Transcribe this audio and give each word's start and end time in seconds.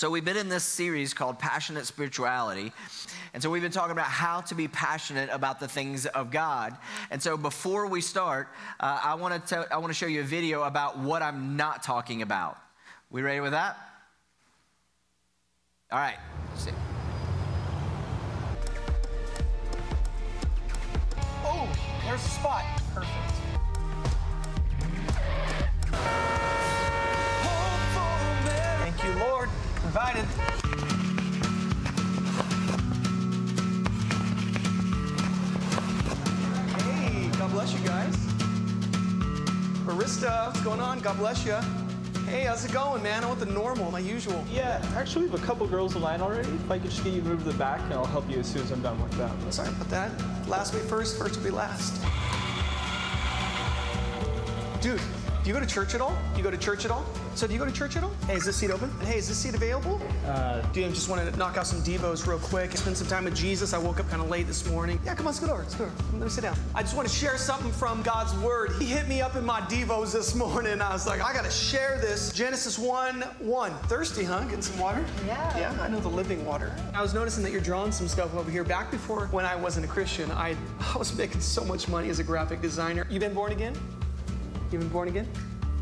So, 0.00 0.08
we've 0.08 0.24
been 0.24 0.38
in 0.38 0.48
this 0.48 0.64
series 0.64 1.12
called 1.12 1.38
Passionate 1.38 1.84
Spirituality. 1.84 2.72
And 3.34 3.42
so, 3.42 3.50
we've 3.50 3.60
been 3.60 3.70
talking 3.70 3.92
about 3.92 4.06
how 4.06 4.40
to 4.40 4.54
be 4.54 4.66
passionate 4.66 5.28
about 5.30 5.60
the 5.60 5.68
things 5.68 6.06
of 6.06 6.30
God. 6.30 6.74
And 7.10 7.22
so, 7.22 7.36
before 7.36 7.86
we 7.86 8.00
start, 8.00 8.48
uh, 8.80 8.98
I 9.04 9.14
want 9.16 9.46
to 9.48 9.68
I 9.70 9.76
want 9.76 9.90
to 9.90 9.94
show 9.94 10.06
you 10.06 10.22
a 10.22 10.24
video 10.24 10.62
about 10.62 10.98
what 10.98 11.20
I'm 11.20 11.54
not 11.54 11.82
talking 11.82 12.22
about. 12.22 12.56
We 13.10 13.20
ready 13.20 13.40
with 13.40 13.52
that? 13.52 13.76
All 15.92 15.98
right. 15.98 16.16
Oh, 21.44 21.68
there's 22.06 22.24
a 22.24 22.28
spot. 22.30 22.64
Perfect. 22.94 23.39
Provided. 29.92 30.24
Hey, 36.78 37.28
God 37.36 37.50
bless 37.50 37.72
you 37.72 37.80
guys. 37.80 38.14
Barista, 39.84 40.46
what's 40.46 40.60
going 40.60 40.78
on? 40.78 41.00
God 41.00 41.18
bless 41.18 41.44
you. 41.44 41.56
Hey, 42.26 42.44
how's 42.44 42.64
it 42.64 42.70
going, 42.70 43.02
man? 43.02 43.24
I 43.24 43.26
want 43.26 43.40
the 43.40 43.46
normal, 43.46 43.90
my 43.90 43.98
usual. 43.98 44.44
Yeah, 44.48 44.80
actually, 44.94 45.24
we 45.24 45.32
have 45.32 45.42
a 45.42 45.44
couple 45.44 45.66
girls 45.66 45.96
in 45.96 46.02
line 46.02 46.20
already. 46.20 46.50
If 46.50 46.70
I 46.70 46.78
could 46.78 46.90
just 46.90 47.02
get 47.02 47.12
you 47.12 47.22
to 47.22 47.26
move 47.26 47.42
to 47.42 47.50
the 47.50 47.58
back, 47.58 47.80
and 47.80 47.94
I'll 47.94 48.04
help 48.04 48.30
you 48.30 48.38
as 48.38 48.46
soon 48.46 48.62
as 48.62 48.70
I'm 48.70 48.82
done 48.82 49.02
with 49.02 49.10
them. 49.18 49.36
Sorry 49.50 49.70
about 49.70 49.90
that. 49.90 50.12
Last 50.46 50.72
will 50.72 50.82
be 50.82 50.86
first, 50.86 51.18
first 51.18 51.34
will 51.34 51.42
be 51.42 51.50
last. 51.50 52.00
Dude, 54.80 55.00
do 55.42 55.48
you 55.48 55.54
go 55.54 55.60
to 55.60 55.66
church 55.66 55.94
at 55.94 56.00
all? 56.00 56.16
Do 56.32 56.38
you 56.38 56.42
go 56.44 56.50
to 56.50 56.58
church 56.58 56.84
at 56.84 56.90
all? 56.90 57.04
So 57.34 57.46
do 57.46 57.54
you 57.54 57.58
go 57.58 57.64
to 57.64 57.72
church 57.72 57.96
at 57.96 58.02
all? 58.02 58.12
Hey, 58.26 58.34
is 58.34 58.44
this 58.44 58.56
seat 58.56 58.70
open? 58.70 58.90
And 58.98 59.08
hey, 59.08 59.16
is 59.18 59.28
this 59.28 59.38
seat 59.38 59.54
available? 59.54 60.00
Uh, 60.26 60.60
Dude, 60.72 60.84
I 60.84 60.88
just 60.90 61.08
want 61.08 61.26
to 61.26 61.38
knock 61.38 61.56
out 61.56 61.66
some 61.66 61.80
Devos 61.80 62.26
real 62.26 62.38
quick. 62.38 62.76
Spend 62.76 62.96
some 62.96 63.06
time 63.06 63.24
with 63.24 63.34
Jesus. 63.34 63.72
I 63.72 63.78
woke 63.78 64.00
up 64.00 64.08
kind 64.10 64.20
of 64.20 64.28
late 64.28 64.46
this 64.46 64.68
morning. 64.68 65.00
Yeah, 65.04 65.14
come 65.14 65.26
on, 65.26 65.32
let's 65.32 65.40
go 65.40 65.50
over. 65.50 65.62
Let's 65.62 65.74
go 65.74 65.84
over. 65.84 65.94
Let 66.12 66.22
me 66.22 66.28
sit 66.28 66.42
down. 66.42 66.56
I 66.74 66.82
just 66.82 66.94
want 66.94 67.08
to 67.08 67.14
share 67.14 67.38
something 67.38 67.72
from 67.72 68.02
God's 68.02 68.34
Word. 68.40 68.72
He 68.78 68.84
hit 68.84 69.08
me 69.08 69.22
up 69.22 69.36
in 69.36 69.44
my 69.46 69.60
Devos 69.62 70.12
this 70.12 70.34
morning. 70.34 70.82
I 70.82 70.92
was 70.92 71.06
like, 71.06 71.22
I 71.22 71.32
got 71.32 71.44
to 71.44 71.50
share 71.50 71.98
this. 72.00 72.32
Genesis 72.32 72.78
1 72.78 73.22
1. 73.22 73.74
Thirsty, 73.84 74.24
huh? 74.24 74.40
Getting 74.44 74.60
some 74.60 74.78
water? 74.78 75.02
Yeah. 75.26 75.58
Yeah, 75.58 75.82
I 75.82 75.88
know 75.88 76.00
the 76.00 76.08
living 76.08 76.44
water. 76.44 76.74
I 76.94 77.00
was 77.00 77.14
noticing 77.14 77.42
that 77.44 77.52
you're 77.52 77.60
drawing 77.62 77.92
some 77.92 78.08
stuff 78.08 78.34
over 78.34 78.50
here. 78.50 78.64
Back 78.64 78.90
before 78.90 79.26
when 79.28 79.46
I 79.46 79.56
wasn't 79.56 79.86
a 79.86 79.88
Christian, 79.88 80.30
I, 80.32 80.54
I 80.94 80.98
was 80.98 81.16
making 81.16 81.40
so 81.40 81.64
much 81.64 81.88
money 81.88 82.10
as 82.10 82.18
a 82.18 82.24
graphic 82.24 82.60
designer. 82.60 83.06
You 83.08 83.18
been 83.18 83.34
born 83.34 83.52
again? 83.52 83.74
You 84.70 84.78
been 84.78 84.88
born 84.88 85.08
again? 85.08 85.26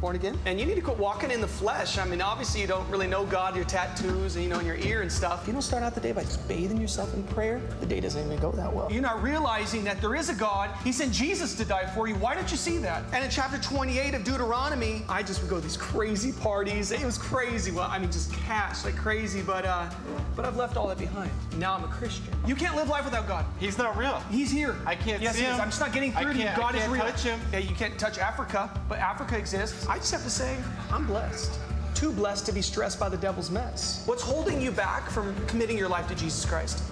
Born 0.00 0.14
again? 0.14 0.38
And 0.46 0.60
you 0.60 0.66
need 0.66 0.77
to 0.77 0.80
quit 0.80 0.96
walking 0.96 1.32
in 1.32 1.41
the 1.41 1.48
flesh. 1.48 1.98
I 1.98 2.04
mean, 2.04 2.20
obviously 2.20 2.60
you 2.60 2.68
don't 2.68 2.88
really 2.88 3.08
know 3.08 3.27
God, 3.27 3.56
your 3.56 3.64
tattoos, 3.64 4.36
and 4.36 4.44
you 4.44 4.48
know, 4.48 4.60
in 4.60 4.66
your 4.66 4.77
ear 4.77 5.02
and 5.02 5.10
stuff. 5.10 5.42
You 5.46 5.52
don't 5.52 5.62
start 5.62 5.82
out 5.82 5.96
the 5.96 6.00
day 6.00 6.12
by 6.12 6.22
just 6.22 6.46
bathing 6.46 6.80
yourself 6.80 7.12
in 7.14 7.24
prayer. 7.24 7.60
The 7.80 7.86
day 7.86 7.98
doesn't 7.98 8.24
even 8.24 8.38
go 8.38 8.52
that 8.52 8.72
well. 8.72 8.92
You're 8.92 9.02
not 9.02 9.20
realizing 9.24 9.82
that 9.84 10.00
there 10.00 10.14
is 10.14 10.28
a 10.28 10.34
God. 10.34 10.70
He 10.84 10.92
sent 10.92 11.12
Jesus 11.12 11.56
to 11.56 11.64
die 11.64 11.86
for 11.86 12.06
you. 12.06 12.14
Why 12.14 12.36
don't 12.36 12.48
you 12.48 12.56
see 12.56 12.78
that? 12.78 13.02
And 13.12 13.24
in 13.24 13.30
chapter 13.30 13.58
28 13.58 14.14
of 14.14 14.22
Deuteronomy, 14.22 15.02
I 15.08 15.24
just 15.24 15.40
would 15.40 15.50
go 15.50 15.56
to 15.56 15.62
these 15.62 15.77
crazy 15.77 16.30
parties. 16.30 16.92
It 16.92 17.05
was 17.05 17.18
crazy. 17.18 17.72
Well, 17.72 17.88
I 17.90 17.98
mean, 17.98 18.12
just 18.12 18.33
cash 18.34 18.84
like 18.84 18.96
crazy. 18.96 19.42
But 19.42 19.64
uh, 19.64 19.90
but 20.36 20.44
I've 20.44 20.56
left 20.56 20.77
all 20.77 20.86
that 20.86 20.98
behind. 20.98 21.33
Now 21.56 21.74
I'm 21.74 21.83
a 21.83 21.88
Christian. 21.88 22.33
You 22.46 22.55
can't 22.55 22.77
live 22.77 22.88
life 22.88 23.05
without 23.05 23.27
God. 23.27 23.44
He's 23.58 23.77
not 23.78 23.96
real. 23.96 24.22
He's 24.30 24.52
here. 24.52 24.77
I 24.86 24.94
can't 24.94 25.20
yes, 25.20 25.34
see 25.34 25.42
he 25.42 25.48
is. 25.48 25.55
him. 25.56 25.60
I'm 25.60 25.68
just 25.70 25.80
not 25.80 25.92
getting 25.92 26.12
through 26.12 26.34
to 26.34 26.38
you. 26.38 26.44
can't- 26.44 26.56
I 26.56 26.60
God 26.60 26.74
is 26.77 26.83
can't 26.83 26.92
real. 26.92 27.02
touch 27.02 27.22
him. 27.24 27.40
Yeah, 27.52 27.58
you 27.58 27.74
can't 27.74 27.98
touch 27.98 28.18
Africa, 28.18 28.70
but 28.88 29.00
Africa 29.00 29.36
exists. 29.36 29.88
I 29.89 29.97
just 29.97 30.12
have 30.12 30.22
to 30.25 30.31
say, 30.31 30.56
I'm 30.91 31.06
blessed. 31.06 31.58
Too 31.94 32.12
blessed 32.12 32.44
to 32.47 32.53
be 32.53 32.61
stressed 32.61 33.00
by 33.00 33.08
the 33.08 33.17
devil's 33.17 33.50
mess. 33.50 34.03
What's 34.05 34.22
holding 34.22 34.61
you 34.61 34.70
back 34.70 35.08
from 35.08 35.34
committing 35.47 35.78
your 35.78 35.89
life 35.89 36.06
to 36.08 36.14
Jesus 36.14 36.45
Christ? 36.45 36.83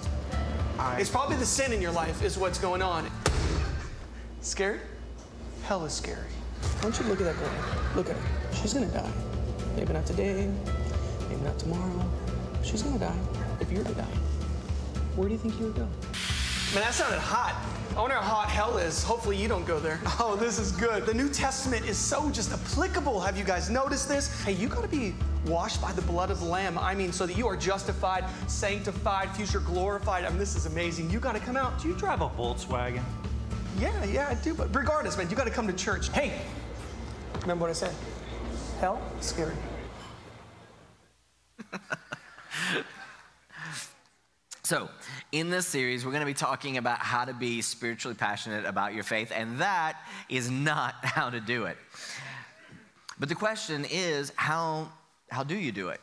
It's 0.96 1.10
probably 1.10 1.36
the 1.36 1.46
sin 1.46 1.72
in 1.72 1.82
your 1.82 1.92
life, 1.92 2.22
is 2.22 2.38
what's 2.38 2.58
going 2.58 2.80
on. 2.80 3.08
Scared? 4.40 4.80
Hell 5.64 5.84
is 5.84 5.92
scary. 5.92 6.30
Why 6.76 6.82
don't 6.82 6.98
you 6.98 7.06
look 7.06 7.20
at 7.20 7.24
that 7.24 7.38
girl? 7.38 7.50
Look 7.94 8.08
at 8.08 8.16
her. 8.16 8.54
She's 8.54 8.72
gonna 8.72 8.86
die. 8.86 9.12
Maybe 9.76 9.92
not 9.92 10.06
today, 10.06 10.50
maybe 11.28 11.42
not 11.42 11.58
tomorrow. 11.58 12.10
She's 12.62 12.82
gonna 12.82 12.98
die. 12.98 13.18
If 13.60 13.70
you 13.70 13.78
were 13.78 13.84
to 13.84 13.94
die, 13.94 14.04
where 15.16 15.28
do 15.28 15.34
you 15.34 15.38
think 15.38 15.58
you 15.60 15.66
would 15.66 15.76
go? 15.76 15.88
Man, 16.74 16.82
that 16.82 16.94
sounded 16.94 17.20
hot. 17.20 17.54
I 17.96 18.00
wonder 18.00 18.16
how 18.16 18.22
hot 18.22 18.48
hell 18.50 18.76
is. 18.76 19.02
Hopefully, 19.04 19.36
you 19.36 19.48
don't 19.48 19.64
go 19.64 19.78
there. 19.78 20.00
Oh, 20.18 20.34
this 20.34 20.58
is 20.58 20.72
good. 20.72 21.06
The 21.06 21.14
New 21.14 21.28
Testament 21.30 21.86
is 21.86 21.96
so 21.96 22.28
just 22.30 22.52
applicable. 22.52 23.20
Have 23.20 23.38
you 23.38 23.44
guys 23.44 23.70
noticed 23.70 24.08
this? 24.08 24.42
Hey, 24.42 24.52
you 24.52 24.68
got 24.68 24.82
to 24.82 24.88
be 24.88 25.14
washed 25.46 25.80
by 25.80 25.92
the 25.92 26.02
blood 26.02 26.30
of 26.30 26.40
the 26.40 26.44
Lamb. 26.44 26.76
I 26.76 26.94
mean, 26.94 27.12
so 27.12 27.24
that 27.24 27.36
you 27.36 27.46
are 27.46 27.56
justified, 27.56 28.24
sanctified, 28.48 29.30
future 29.36 29.60
glorified. 29.60 30.24
I 30.24 30.28
mean, 30.28 30.38
this 30.38 30.56
is 30.56 30.66
amazing. 30.66 31.08
You 31.08 31.20
got 31.20 31.32
to 31.32 31.40
come 31.40 31.56
out. 31.56 31.80
Do 31.80 31.88
you 31.88 31.94
drive 31.94 32.20
a 32.20 32.28
Volkswagen? 32.28 33.02
Yeah, 33.78 34.04
yeah, 34.04 34.28
I 34.28 34.34
do. 34.34 34.52
But 34.52 34.74
regardless, 34.74 35.16
man, 35.16 35.30
you 35.30 35.36
got 35.36 35.46
to 35.46 35.52
come 35.52 35.68
to 35.68 35.72
church. 35.72 36.08
Hey, 36.10 36.42
remember 37.42 37.62
what 37.62 37.70
I 37.70 37.74
said? 37.74 37.94
Hell, 38.80 39.00
scary. 39.20 39.54
So, 44.66 44.90
in 45.32 45.50
this 45.50 45.66
series, 45.66 46.04
we're 46.04 46.12
going 46.12 46.20
to 46.20 46.26
be 46.26 46.34
talking 46.34 46.76
about 46.76 46.98
how 46.98 47.24
to 47.24 47.34
be 47.34 47.60
spiritually 47.60 48.14
passionate 48.14 48.64
about 48.64 48.94
your 48.94 49.02
faith, 49.02 49.32
and 49.34 49.58
that 49.58 49.98
is 50.28 50.50
not 50.50 50.94
how 51.02 51.30
to 51.30 51.40
do 51.40 51.64
it. 51.64 51.76
But 53.18 53.28
the 53.28 53.34
question 53.34 53.86
is, 53.90 54.32
how, 54.36 54.88
how 55.30 55.42
do 55.42 55.56
you 55.56 55.72
do 55.72 55.88
it? 55.88 56.00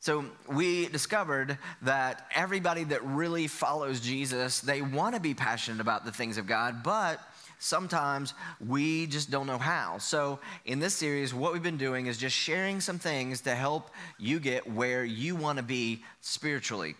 So, 0.00 0.24
we 0.48 0.86
discovered 0.88 1.58
that 1.82 2.30
everybody 2.34 2.84
that 2.84 3.04
really 3.04 3.48
follows 3.48 4.00
Jesus, 4.00 4.60
they 4.60 4.80
want 4.80 5.16
to 5.16 5.20
be 5.20 5.34
passionate 5.34 5.80
about 5.80 6.04
the 6.04 6.12
things 6.12 6.38
of 6.38 6.46
God, 6.46 6.84
but 6.84 7.20
sometimes 7.58 8.32
we 8.64 9.08
just 9.08 9.28
don't 9.28 9.48
know 9.48 9.58
how. 9.58 9.98
So, 9.98 10.38
in 10.64 10.78
this 10.78 10.94
series, 10.94 11.34
what 11.34 11.52
we've 11.52 11.62
been 11.62 11.76
doing 11.76 12.06
is 12.06 12.16
just 12.16 12.36
sharing 12.36 12.80
some 12.80 12.98
things 12.98 13.40
to 13.42 13.54
help 13.54 13.90
you 14.18 14.38
get 14.38 14.70
where 14.72 15.04
you 15.04 15.34
want 15.34 15.58
to 15.58 15.64
be 15.64 16.04
spiritually 16.20 16.94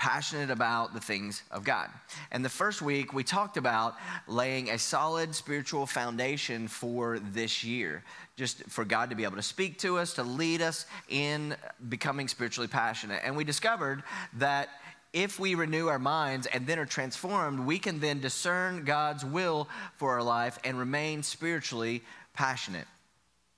passionate 0.00 0.50
about 0.50 0.94
the 0.94 1.00
things 1.00 1.42
of 1.50 1.62
God. 1.62 1.90
And 2.32 2.42
the 2.42 2.48
first 2.48 2.80
week, 2.80 3.12
we 3.12 3.22
talked 3.22 3.58
about 3.58 3.96
laying 4.26 4.70
a 4.70 4.78
solid 4.78 5.34
spiritual 5.34 5.84
foundation 5.84 6.68
for 6.68 7.18
this 7.18 7.62
year, 7.62 8.02
just 8.34 8.64
for 8.64 8.86
God 8.86 9.10
to 9.10 9.16
be 9.16 9.24
able 9.24 9.36
to 9.36 9.42
speak 9.42 9.78
to 9.80 9.98
us, 9.98 10.14
to 10.14 10.22
lead 10.22 10.62
us 10.62 10.86
in 11.10 11.54
becoming 11.90 12.28
spiritually 12.28 12.66
passionate. 12.66 13.20
And 13.24 13.36
we 13.36 13.44
discovered 13.44 14.02
that 14.38 14.70
if 15.12 15.38
we 15.38 15.54
renew 15.54 15.88
our 15.88 15.98
minds 15.98 16.46
and 16.46 16.66
then 16.66 16.78
are 16.78 16.86
transformed, 16.86 17.60
we 17.60 17.78
can 17.78 18.00
then 18.00 18.20
discern 18.20 18.84
God's 18.84 19.22
will 19.22 19.68
for 19.98 20.12
our 20.12 20.22
life 20.22 20.58
and 20.64 20.78
remain 20.78 21.22
spiritually 21.22 22.02
passionate. 22.32 22.86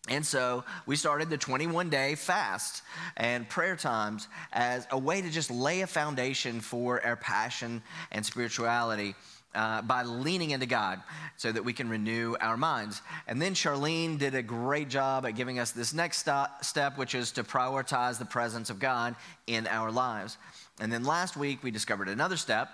And 0.08 0.26
so 0.26 0.64
we 0.84 0.96
started 0.96 1.30
the 1.30 1.38
21 1.38 1.88
day 1.88 2.16
fast 2.16 2.82
and 3.16 3.48
prayer 3.48 3.76
times 3.76 4.26
as 4.52 4.86
a 4.90 4.98
way 4.98 5.22
to 5.22 5.30
just 5.30 5.50
lay 5.50 5.82
a 5.82 5.86
foundation 5.86 6.60
for 6.60 7.04
our 7.04 7.16
passion 7.16 7.82
and 8.10 8.26
spirituality. 8.26 9.14
Uh, 9.54 9.82
by 9.82 10.02
leaning 10.02 10.52
into 10.52 10.64
God 10.64 11.02
so 11.36 11.52
that 11.52 11.62
we 11.62 11.74
can 11.74 11.86
renew 11.90 12.34
our 12.40 12.56
minds. 12.56 13.02
And 13.28 13.40
then 13.42 13.52
Charlene 13.52 14.18
did 14.18 14.34
a 14.34 14.42
great 14.42 14.88
job 14.88 15.26
at 15.26 15.32
giving 15.32 15.58
us 15.58 15.72
this 15.72 15.92
next 15.92 16.20
stop, 16.20 16.64
step, 16.64 16.96
which 16.96 17.14
is 17.14 17.32
to 17.32 17.44
prioritize 17.44 18.18
the 18.18 18.24
presence 18.24 18.70
of 18.70 18.78
God 18.78 19.14
in 19.46 19.66
our 19.66 19.92
lives. 19.92 20.38
And 20.80 20.90
then 20.90 21.04
last 21.04 21.36
week, 21.36 21.62
we 21.62 21.70
discovered 21.70 22.08
another 22.08 22.38
step 22.38 22.70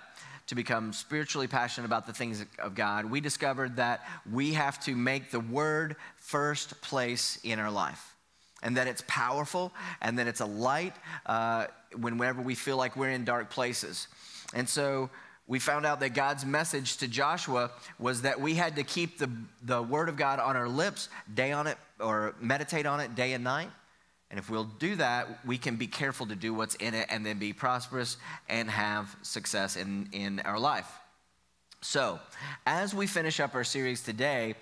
to 0.49 0.55
become 0.55 0.91
spiritually 0.93 1.45
passionate 1.45 1.85
about 1.85 2.07
the 2.07 2.13
things 2.13 2.43
of 2.57 2.73
God, 2.73 3.05
we 3.05 3.21
discovered 3.21 3.75
that 3.75 4.03
we 4.31 4.53
have 4.53 4.83
to 4.83 4.95
make 4.95 5.29
the 5.29 5.39
Word 5.39 5.95
first 6.17 6.81
place 6.81 7.37
in 7.43 7.59
our 7.59 7.69
life. 7.69 8.15
And 8.63 8.75
that 8.75 8.87
it's 8.87 9.03
powerful 9.07 9.71
and 10.01 10.17
that 10.17 10.25
it's 10.25 10.41
a 10.41 10.47
light 10.47 10.95
uh, 11.27 11.67
whenever 11.95 12.41
we 12.41 12.55
feel 12.55 12.77
like 12.77 12.97
we're 12.97 13.11
in 13.11 13.25
dark 13.25 13.51
places. 13.51 14.07
And 14.55 14.67
so 14.67 15.11
we 15.45 15.59
found 15.59 15.85
out 15.85 15.99
that 15.99 16.15
God's 16.15 16.47
message 16.47 16.97
to 16.97 17.07
Joshua 17.07 17.69
was 17.99 18.23
that 18.23 18.41
we 18.41 18.55
had 18.55 18.75
to 18.77 18.83
keep 18.83 19.19
the, 19.19 19.29
the 19.61 19.83
Word 19.83 20.09
of 20.09 20.17
God 20.17 20.39
on 20.39 20.57
our 20.57 20.67
lips, 20.67 21.09
day 21.31 21.51
on 21.51 21.67
it, 21.67 21.77
or 21.99 22.33
meditate 22.41 22.87
on 22.87 22.99
it 22.99 23.13
day 23.13 23.33
and 23.33 23.43
night. 23.43 23.69
And 24.29 24.39
if 24.39 24.49
we'll 24.49 24.65
do 24.65 24.95
that, 24.95 25.45
we 25.45 25.57
can 25.57 25.75
be 25.75 25.87
careful 25.87 26.27
to 26.27 26.35
do 26.35 26.53
what's 26.53 26.75
in 26.75 26.93
it 26.93 27.07
and 27.09 27.25
then 27.25 27.39
be 27.39 27.51
prosperous 27.51 28.17
and 28.47 28.69
have 28.69 29.15
success 29.23 29.75
in, 29.75 30.07
in 30.11 30.39
our 30.41 30.59
life. 30.59 30.89
So, 31.81 32.19
as 32.67 32.93
we 32.93 33.07
finish 33.07 33.39
up 33.39 33.55
our 33.55 33.63
series 33.63 34.03
today, 34.03 34.55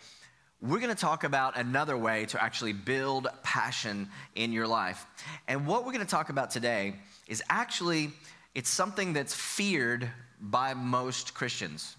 we're 0.61 0.79
going 0.79 0.93
to 0.93 0.99
talk 0.99 1.23
about 1.23 1.57
another 1.57 1.97
way 1.97 2.25
to 2.27 2.41
actually 2.41 2.73
build 2.73 3.27
passion 3.43 4.09
in 4.35 4.51
your 4.51 4.67
life. 4.67 5.05
And 5.47 5.67
what 5.67 5.85
we're 5.85 5.91
going 5.91 6.05
to 6.05 6.09
talk 6.09 6.29
about 6.29 6.51
today 6.51 6.95
is 7.27 7.43
actually 7.49 8.11
it's 8.55 8.69
something 8.69 9.13
that's 9.13 9.35
feared 9.35 10.09
by 10.39 10.73
most 10.73 11.33
Christians 11.33 11.95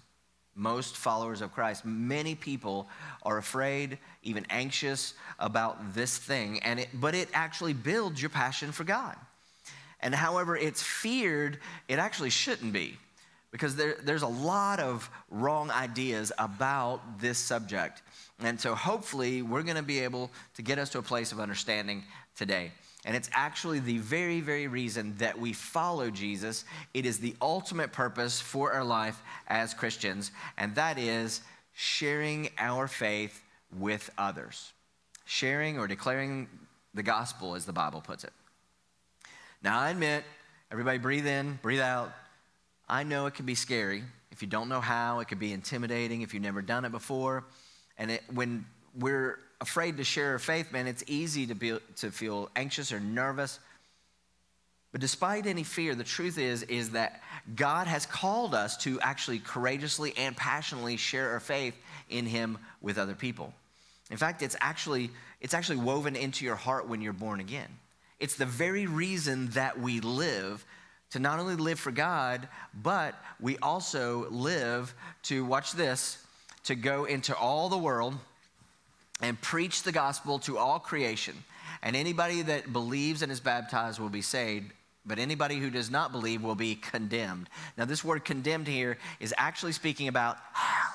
most 0.59 0.97
followers 0.97 1.41
of 1.41 1.53
Christ. 1.53 1.85
Many 1.85 2.35
people 2.35 2.87
are 3.23 3.37
afraid, 3.37 3.97
even 4.23 4.45
anxious 4.49 5.13
about 5.39 5.95
this 5.95 6.17
thing, 6.17 6.59
and 6.63 6.81
it, 6.81 6.89
but 6.93 7.15
it 7.15 7.29
actually 7.33 7.73
builds 7.73 8.21
your 8.21 8.29
passion 8.29 8.71
for 8.71 8.83
God. 8.83 9.15
And 10.01 10.13
however 10.13 10.55
it's 10.55 10.83
feared, 10.83 11.59
it 11.87 11.99
actually 11.99 12.29
shouldn't 12.29 12.73
be 12.73 12.97
because 13.51 13.75
there, 13.75 13.95
there's 14.03 14.21
a 14.21 14.27
lot 14.27 14.79
of 14.79 15.09
wrong 15.29 15.71
ideas 15.71 16.31
about 16.37 17.19
this 17.19 17.37
subject. 17.37 18.01
And 18.39 18.59
so 18.59 18.75
hopefully 18.75 19.41
we're 19.41 19.63
going 19.63 19.75
to 19.75 19.83
be 19.83 19.99
able 19.99 20.31
to 20.55 20.61
get 20.61 20.77
us 20.77 20.89
to 20.91 20.99
a 20.99 21.01
place 21.01 21.31
of 21.31 21.39
understanding 21.39 22.03
today. 22.35 22.71
And 23.05 23.15
it's 23.15 23.29
actually 23.33 23.79
the 23.79 23.99
very, 23.99 24.41
very 24.41 24.67
reason 24.67 25.15
that 25.17 25.39
we 25.39 25.53
follow 25.53 26.09
Jesus. 26.09 26.65
It 26.93 27.05
is 27.05 27.19
the 27.19 27.35
ultimate 27.41 27.93
purpose 27.93 28.41
for 28.41 28.73
our 28.73 28.83
life 28.83 29.21
as 29.47 29.73
Christians, 29.73 30.31
and 30.57 30.75
that 30.75 30.99
is 30.99 31.41
sharing 31.73 32.49
our 32.57 32.87
faith 32.87 33.41
with 33.77 34.09
others. 34.17 34.73
Sharing 35.25 35.79
or 35.79 35.87
declaring 35.87 36.49
the 36.93 37.03
gospel, 37.03 37.55
as 37.55 37.65
the 37.65 37.73
Bible 37.73 38.01
puts 38.01 38.23
it. 38.23 38.33
Now, 39.63 39.79
I 39.79 39.91
admit, 39.91 40.23
everybody 40.71 40.97
breathe 40.97 41.27
in, 41.27 41.59
breathe 41.61 41.79
out. 41.79 42.11
I 42.87 43.03
know 43.03 43.27
it 43.27 43.35
can 43.35 43.45
be 43.45 43.55
scary. 43.55 44.03
If 44.31 44.41
you 44.41 44.47
don't 44.47 44.69
know 44.69 44.81
how, 44.81 45.19
it 45.19 45.27
can 45.27 45.37
be 45.37 45.53
intimidating 45.53 46.21
if 46.21 46.33
you've 46.33 46.43
never 46.43 46.61
done 46.61 46.83
it 46.83 46.91
before. 46.91 47.45
And 47.97 48.11
it, 48.11 48.23
when 48.33 48.65
we're 48.97 49.39
afraid 49.61 49.97
to 49.97 50.03
share 50.03 50.31
our 50.31 50.39
faith, 50.39 50.71
man, 50.71 50.87
it's 50.87 51.03
easy 51.07 51.47
to, 51.47 51.55
be, 51.55 51.77
to 51.97 52.11
feel 52.11 52.49
anxious 52.55 52.91
or 52.91 52.99
nervous. 52.99 53.59
But 54.91 55.01
despite 55.01 55.45
any 55.45 55.63
fear, 55.63 55.93
the 55.95 56.03
truth 56.03 56.37
is, 56.37 56.63
is 56.63 56.91
that 56.91 57.21
God 57.55 57.87
has 57.87 58.05
called 58.05 58.55
us 58.55 58.77
to 58.77 58.99
actually 59.01 59.39
courageously 59.39 60.13
and 60.17 60.35
passionately 60.35 60.97
share 60.97 61.31
our 61.31 61.39
faith 61.39 61.75
in 62.09 62.25
Him 62.25 62.57
with 62.81 62.97
other 62.97 63.13
people. 63.13 63.53
In 64.09 64.17
fact, 64.17 64.41
it's 64.41 64.55
actually, 64.59 65.11
it's 65.41 65.53
actually 65.53 65.77
woven 65.77 66.15
into 66.15 66.45
your 66.45 66.55
heart 66.55 66.87
when 66.87 67.01
you're 67.01 67.13
born 67.13 67.39
again. 67.39 67.69
It's 68.19 68.35
the 68.35 68.45
very 68.45 68.87
reason 68.87 69.49
that 69.51 69.79
we 69.79 69.99
live 69.99 70.65
to 71.11 71.19
not 71.19 71.39
only 71.39 71.55
live 71.55 71.79
for 71.79 71.91
God, 71.91 72.47
but 72.73 73.15
we 73.39 73.57
also 73.59 74.29
live 74.29 74.93
to, 75.23 75.45
watch 75.45 75.73
this, 75.73 76.23
to 76.65 76.75
go 76.75 77.05
into 77.05 77.35
all 77.35 77.69
the 77.69 77.77
world 77.77 78.15
and 79.21 79.39
preach 79.41 79.83
the 79.83 79.91
gospel 79.91 80.39
to 80.39 80.57
all 80.57 80.79
creation. 80.79 81.35
And 81.81 81.95
anybody 81.95 82.41
that 82.43 82.73
believes 82.73 83.21
and 83.21 83.31
is 83.31 83.39
baptized 83.39 83.99
will 83.99 84.09
be 84.09 84.21
saved, 84.21 84.71
but 85.05 85.19
anybody 85.19 85.57
who 85.57 85.69
does 85.69 85.89
not 85.89 86.11
believe 86.11 86.41
will 86.41 86.55
be 86.55 86.75
condemned. 86.75 87.49
Now, 87.77 87.85
this 87.85 88.03
word 88.03 88.25
condemned 88.25 88.67
here 88.67 88.97
is 89.19 89.33
actually 89.37 89.71
speaking 89.71 90.07
about 90.07 90.37
hell. 90.53 90.93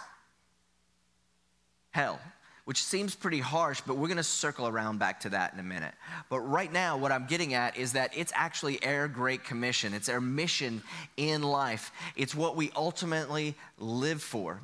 Hell 1.91 2.21
which 2.65 2.83
seems 2.83 3.15
pretty 3.15 3.41
harsh, 3.41 3.83
but 3.87 3.97
we're 3.97 4.09
going 4.09 4.17
to 4.17 4.23
circle 4.23 4.67
around 4.67 4.99
back 4.99 5.21
to 5.21 5.29
that 5.31 5.53
in 5.53 5.61
a 5.61 5.63
minute. 5.63 5.93
But 6.31 6.41
right 6.41 6.73
now, 6.73 6.97
what 6.97 7.13
I'm 7.13 7.27
getting 7.27 7.55
at 7.55 7.77
is 7.77 7.93
that 7.93 8.17
it's 8.17 8.33
actually 8.35 8.83
our 8.85 9.07
great 9.07 9.45
commission, 9.45 9.93
it's 9.93 10.09
our 10.09 10.21
mission 10.21 10.83
in 11.17 11.43
life, 11.43 11.93
it's 12.17 12.35
what 12.35 12.57
we 12.57 12.73
ultimately 12.75 13.55
live 13.79 14.23
for. 14.23 14.61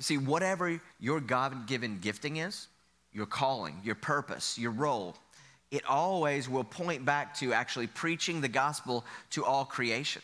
See, 0.00 0.18
whatever 0.18 0.80
your 1.00 1.20
God 1.20 1.66
given 1.66 1.98
gifting 1.98 2.36
is, 2.36 2.68
your 3.12 3.26
calling, 3.26 3.80
your 3.82 3.96
purpose, 3.96 4.58
your 4.58 4.70
role, 4.70 5.16
it 5.70 5.84
always 5.86 6.48
will 6.48 6.64
point 6.64 7.04
back 7.04 7.34
to 7.38 7.52
actually 7.52 7.88
preaching 7.88 8.40
the 8.40 8.48
gospel 8.48 9.04
to 9.30 9.44
all 9.44 9.64
creation. 9.64 10.22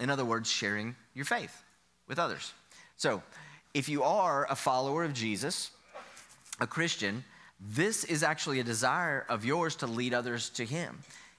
In 0.00 0.08
other 0.08 0.24
words, 0.24 0.50
sharing 0.50 0.94
your 1.14 1.24
faith 1.24 1.62
with 2.06 2.18
others. 2.18 2.52
So, 2.96 3.22
if 3.74 3.88
you 3.88 4.02
are 4.02 4.46
a 4.48 4.56
follower 4.56 5.04
of 5.04 5.12
Jesus, 5.12 5.70
a 6.60 6.66
Christian, 6.66 7.22
this 7.60 8.04
is 8.04 8.22
actually 8.22 8.60
a 8.60 8.64
desire 8.64 9.26
of 9.28 9.44
yours 9.44 9.76
to 9.76 9.86
lead 9.86 10.14
others 10.14 10.48
to 10.50 10.64
Him. 10.64 10.98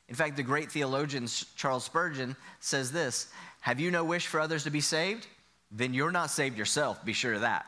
In 0.10 0.16
fact, 0.16 0.38
the 0.38 0.44
great 0.44 0.72
theologian 0.72 1.28
Charles 1.56 1.86
Spurgeon 1.86 2.36
says 2.60 2.92
this 2.92 3.28
Have 3.62 3.80
you 3.80 3.90
no 3.90 4.04
wish 4.04 4.28
for 4.28 4.40
others 4.40 4.64
to 4.66 4.70
be 4.70 4.82
saved? 4.82 5.28
Then 5.72 5.94
you're 5.94 6.12
not 6.12 6.32
saved 6.32 6.58
yourself, 6.58 7.04
be 7.06 7.14
sure 7.14 7.34
of 7.34 7.42
that. 7.42 7.66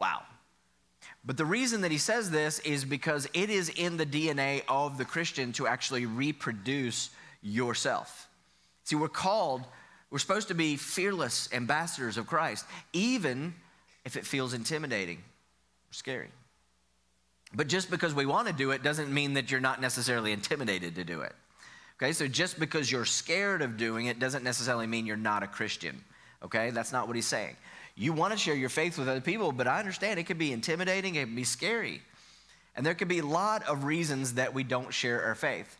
Wow. 0.00 0.22
But 1.24 1.36
the 1.36 1.44
reason 1.44 1.82
that 1.82 1.90
he 1.90 1.98
says 1.98 2.30
this 2.30 2.60
is 2.60 2.84
because 2.84 3.28
it 3.34 3.50
is 3.50 3.68
in 3.68 3.96
the 3.96 4.06
DNA 4.06 4.62
of 4.68 4.96
the 4.96 5.04
Christian 5.04 5.52
to 5.52 5.66
actually 5.66 6.06
reproduce 6.06 7.10
yourself. 7.42 8.28
See, 8.84 8.96
we're 8.96 9.08
called, 9.08 9.64
we're 10.10 10.18
supposed 10.18 10.48
to 10.48 10.54
be 10.54 10.76
fearless 10.76 11.48
ambassadors 11.52 12.16
of 12.16 12.26
Christ, 12.26 12.64
even 12.92 13.54
if 14.04 14.16
it 14.16 14.26
feels 14.26 14.54
intimidating 14.54 15.18
or 15.18 15.92
scary. 15.92 16.30
But 17.52 17.66
just 17.66 17.90
because 17.90 18.14
we 18.14 18.26
want 18.26 18.46
to 18.46 18.54
do 18.54 18.70
it 18.70 18.82
doesn't 18.82 19.12
mean 19.12 19.34
that 19.34 19.50
you're 19.50 19.60
not 19.60 19.80
necessarily 19.80 20.32
intimidated 20.32 20.94
to 20.94 21.04
do 21.04 21.20
it. 21.20 21.34
Okay, 22.00 22.12
so 22.12 22.26
just 22.26 22.58
because 22.58 22.90
you're 22.90 23.04
scared 23.04 23.60
of 23.60 23.76
doing 23.76 24.06
it 24.06 24.18
doesn't 24.18 24.42
necessarily 24.42 24.86
mean 24.86 25.04
you're 25.04 25.16
not 25.16 25.42
a 25.42 25.46
Christian. 25.46 26.02
Okay, 26.42 26.70
that's 26.70 26.92
not 26.92 27.06
what 27.06 27.16
he's 27.16 27.26
saying. 27.26 27.56
You 27.96 28.12
want 28.12 28.32
to 28.32 28.38
share 28.38 28.54
your 28.54 28.68
faith 28.68 28.98
with 28.98 29.08
other 29.08 29.20
people, 29.20 29.52
but 29.52 29.66
I 29.66 29.78
understand 29.78 30.18
it 30.18 30.26
can 30.26 30.38
be 30.38 30.52
intimidating, 30.52 31.16
it 31.16 31.26
can 31.26 31.34
be 31.34 31.44
scary. 31.44 32.00
And 32.76 32.86
there 32.86 32.94
can 32.94 33.08
be 33.08 33.18
a 33.18 33.26
lot 33.26 33.62
of 33.68 33.84
reasons 33.84 34.34
that 34.34 34.54
we 34.54 34.64
don't 34.64 34.92
share 34.92 35.22
our 35.24 35.34
faith. 35.34 35.76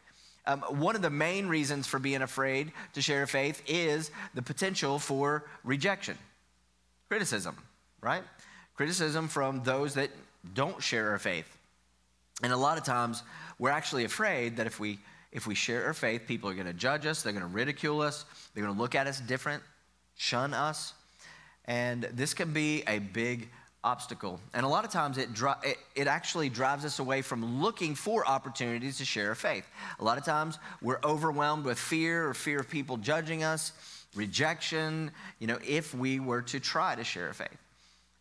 Um, 0.46 0.60
one 0.62 0.96
of 0.96 1.02
the 1.02 1.10
main 1.10 1.46
reasons 1.46 1.86
for 1.86 1.98
being 1.98 2.22
afraid 2.22 2.72
to 2.94 3.02
share 3.02 3.26
faith 3.26 3.62
is 3.66 4.10
the 4.34 4.42
potential 4.42 4.98
for 4.98 5.44
rejection, 5.64 6.18
criticism, 7.08 7.56
right? 8.00 8.22
Criticism 8.74 9.28
from 9.28 9.62
those 9.62 9.94
that 9.94 10.10
don't 10.54 10.82
share 10.82 11.10
our 11.10 11.18
faith. 11.18 11.56
And 12.42 12.52
a 12.52 12.56
lot 12.56 12.78
of 12.78 12.84
times 12.84 13.22
we're 13.58 13.70
actually 13.70 14.04
afraid 14.04 14.56
that 14.56 14.66
if 14.66 14.80
we 14.80 14.98
if 15.32 15.46
we 15.46 15.54
share 15.54 15.86
our 15.86 15.94
faith, 15.94 16.22
people 16.26 16.50
are 16.50 16.54
going 16.54 16.66
to 16.66 16.72
judge 16.72 17.06
us, 17.06 17.22
they're 17.22 17.32
going 17.32 17.44
to 17.44 17.54
ridicule 17.54 18.00
us, 18.00 18.24
they're 18.52 18.64
going 18.64 18.74
to 18.74 18.80
look 18.80 18.96
at 18.96 19.06
us 19.06 19.20
different, 19.20 19.62
shun 20.20 20.52
us. 20.52 20.92
And 21.64 22.02
this 22.12 22.34
can 22.34 22.52
be 22.52 22.82
a 22.86 22.98
big 22.98 23.48
obstacle. 23.82 24.38
And 24.52 24.66
a 24.66 24.68
lot 24.68 24.84
of 24.84 24.90
times 24.90 25.16
it, 25.16 25.32
dri- 25.32 25.52
it, 25.64 25.78
it, 25.94 26.06
actually 26.06 26.50
drives 26.50 26.84
us 26.84 26.98
away 26.98 27.22
from 27.22 27.62
looking 27.62 27.94
for 27.94 28.28
opportunities 28.28 28.98
to 28.98 29.06
share 29.06 29.30
our 29.30 29.34
faith. 29.34 29.66
A 29.98 30.04
lot 30.04 30.18
of 30.18 30.24
times 30.24 30.58
we're 30.82 31.00
overwhelmed 31.02 31.64
with 31.64 31.78
fear 31.78 32.28
or 32.28 32.34
fear 32.34 32.60
of 32.60 32.68
people 32.68 32.98
judging 32.98 33.44
us, 33.44 33.72
rejection, 34.14 35.10
you 35.38 35.46
know, 35.46 35.58
if 35.66 35.94
we 35.94 36.20
were 36.20 36.42
to 36.42 36.60
try 36.60 36.94
to 36.94 37.02
share 37.02 37.28
our 37.28 37.32
faith. 37.32 37.58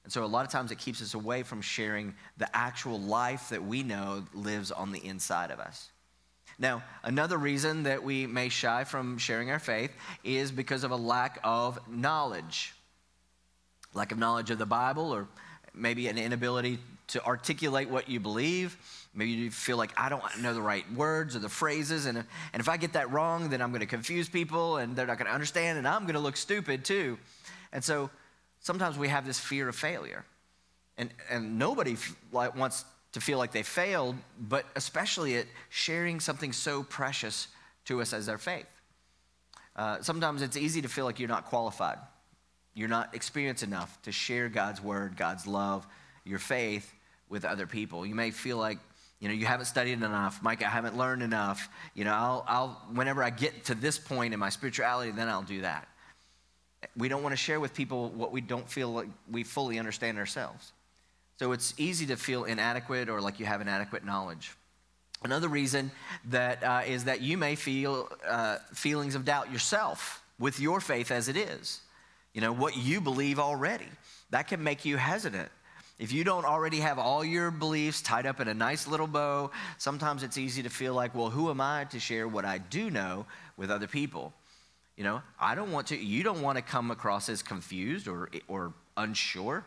And 0.06 0.14
so 0.14 0.24
a 0.24 0.26
lot 0.26 0.46
of 0.46 0.52
times 0.52 0.72
it 0.72 0.78
keeps 0.78 1.02
us 1.02 1.16
away 1.16 1.44
from 1.44 1.62
sharing 1.62 2.14
the 2.38 2.48
actual 2.56 2.98
life 2.98 3.50
that 3.50 3.62
we 3.62 3.84
know 3.84 4.24
lives 4.34 4.72
on 4.72 4.94
the 4.94 5.06
inside 5.06 5.52
of 5.52 5.60
us. 5.60 5.90
Now, 6.60 6.84
another 7.04 7.38
reason 7.38 7.84
that 7.84 8.04
we 8.04 8.28
may 8.28 8.50
shy 8.50 8.84
from 8.84 9.18
sharing 9.18 9.50
our 9.50 9.60
faith 9.60 9.92
is 10.26 10.52
because 10.52 10.84
of 10.84 10.92
a 10.92 10.96
lack 10.96 11.40
of 11.44 11.80
knowledge. 11.90 12.74
Lack 13.94 14.12
of 14.12 14.18
knowledge 14.18 14.52
of 14.52 14.60
the 14.60 14.66
Bible, 14.66 15.14
or 15.14 15.28
maybe 15.74 16.08
an 16.10 16.18
inability 16.18 16.80
to 17.08 17.26
articulate 17.26 17.90
what 17.90 18.10
you 18.10 18.20
believe. 18.20 18.78
Maybe 19.16 19.32
you 19.32 19.52
feel 19.52 19.78
like 19.78 19.92
I 19.98 20.10
don't 20.10 20.22
know 20.42 20.54
the 20.54 20.62
right 20.62 20.86
words 20.94 21.36
or 21.36 21.40
the 21.40 21.50
phrases, 21.50 22.06
and, 22.06 22.18
and 22.18 22.60
if 22.60 22.68
I 22.68 22.76
get 22.76 22.94
that 22.94 23.10
wrong, 23.10 23.50
then 23.50 23.62
I'm 23.62 23.72
going 23.72 23.80
to 23.80 23.88
confuse 23.88 24.28
people 24.28 24.78
and 24.78 24.96
they're 24.96 25.08
not 25.08 25.18
going 25.18 25.28
to 25.28 25.34
understand, 25.34 25.78
and 25.78 25.88
I'm 25.88 26.04
going 26.04 26.14
to 26.14 26.20
look 26.20 26.38
stupid 26.38 26.84
too. 26.84 27.18
And 27.72 27.84
so 27.84 28.10
sometimes 28.60 28.98
we 28.98 29.08
have 29.08 29.26
this 29.26 29.40
fear 29.40 29.70
of 29.70 29.76
failure. 29.76 30.26
And, 30.98 31.10
and 31.30 31.58
nobody 31.58 31.96
wants 32.34 32.84
to 33.14 33.22
feel 33.22 33.38
like 33.38 33.52
they 33.52 33.64
failed, 33.64 34.16
but 34.40 34.66
especially 34.76 35.38
at 35.38 35.46
sharing 35.70 36.20
something 36.20 36.54
so 36.54 36.84
precious 36.84 37.48
to 37.86 38.02
us 38.02 38.14
as 38.14 38.30
our 38.30 38.38
faith. 38.38 38.68
Uh, 39.76 40.02
sometimes 40.02 40.42
it's 40.42 40.58
easy 40.58 40.82
to 40.82 40.88
feel 40.88 41.06
like 41.06 41.20
you're 41.20 41.30
not 41.30 41.46
qualified. 41.46 41.98
You're 42.74 42.90
not 42.90 43.16
experienced 43.16 43.64
enough 43.64 44.00
to 44.04 44.12
share 44.12 44.48
God's 44.50 44.82
word, 44.82 45.18
God's 45.18 45.48
love, 45.48 45.88
your 46.24 46.40
faith 46.40 46.94
with 47.30 47.46
other 47.46 47.66
people. 47.66 48.06
You 48.06 48.16
may 48.16 48.32
feel 48.32 48.58
like, 48.58 48.78
you 49.20 49.28
know, 49.28 49.34
you 49.34 49.46
haven't 49.46 49.66
studied 49.66 49.94
enough. 49.94 50.42
Mike, 50.44 50.64
I 50.64 50.70
haven't 50.70 50.98
learned 50.98 51.24
enough. 51.24 51.68
You 51.94 52.06
know, 52.06 52.14
I'll, 52.14 52.46
I'll, 52.48 52.70
whenever 52.94 53.24
I 53.24 53.32
get 53.32 53.66
to 53.66 53.76
this 53.76 53.98
point 53.98 54.34
in 54.34 54.40
my 54.40 54.50
spirituality, 54.50 55.12
then 55.12 55.28
I'll 55.28 55.44
do 55.44 55.62
that. 55.62 55.88
We 56.96 57.10
don't 57.10 57.24
want 57.24 57.34
to 57.34 57.38
share 57.38 57.60
with 57.60 57.74
people 57.74 58.10
what 58.10 58.32
we 58.32 58.42
don't 58.42 58.70
feel 58.70 58.94
like 58.94 59.10
we 59.30 59.44
fully 59.44 59.80
understand 59.80 60.18
ourselves. 60.18 60.72
So 61.40 61.54
it's 61.54 61.74
easy 61.78 62.06
to 62.08 62.18
feel 62.18 62.44
inadequate 62.44 63.08
or 63.08 63.22
like 63.22 63.40
you 63.40 63.46
have 63.46 63.62
inadequate 63.62 64.04
knowledge. 64.04 64.52
Another 65.24 65.48
reason 65.48 65.90
that 66.26 66.62
uh, 66.62 66.82
is 66.86 67.06
that 67.06 67.22
you 67.22 67.38
may 67.38 67.56
feel 67.56 68.10
uh, 68.28 68.58
feelings 68.74 69.16
of 69.16 69.24
doubt 69.24 69.50
yourself 69.50 70.22
with 70.38 70.60
your 70.60 70.82
faith 70.82 71.12
as 71.12 71.30
it 71.30 71.38
is. 71.38 71.80
You 72.34 72.42
know, 72.42 72.52
what 72.52 72.76
you 72.76 73.00
believe 73.00 73.40
already. 73.40 73.88
That 74.32 74.50
can 74.50 74.62
make 74.62 74.84
you 74.84 74.98
hesitant. 74.98 75.50
If 75.98 76.12
you 76.12 76.26
don't 76.26 76.44
already 76.44 76.82
have 76.82 77.00
all 77.00 77.24
your 77.24 77.52
beliefs 77.52 78.02
tied 78.02 78.26
up 78.26 78.42
in 78.42 78.50
a 78.50 78.54
nice 78.54 78.86
little 78.86 79.08
bow, 79.08 79.52
sometimes 79.78 80.24
it's 80.24 80.38
easy 80.38 80.64
to 80.64 80.70
feel 80.70 80.94
like, 80.94 81.16
well, 81.16 81.30
who 81.30 81.50
am 81.50 81.62
I 81.62 81.86
to 81.92 82.02
share 82.02 82.28
what 82.28 82.44
I 82.44 82.58
do 82.58 82.90
know 82.90 83.26
with 83.56 83.72
other 83.72 83.88
people? 83.88 84.34
You 84.98 85.06
know, 85.06 85.22
I 85.40 85.56
don't 85.56 85.72
want 85.72 85.88
to, 85.88 85.98
you 85.98 86.22
don't 86.22 86.42
want 86.42 86.58
to 86.58 86.62
come 86.62 86.92
across 86.92 87.30
as 87.30 87.42
confused 87.42 88.10
or, 88.10 88.30
or 88.50 88.74
unsure, 88.98 89.64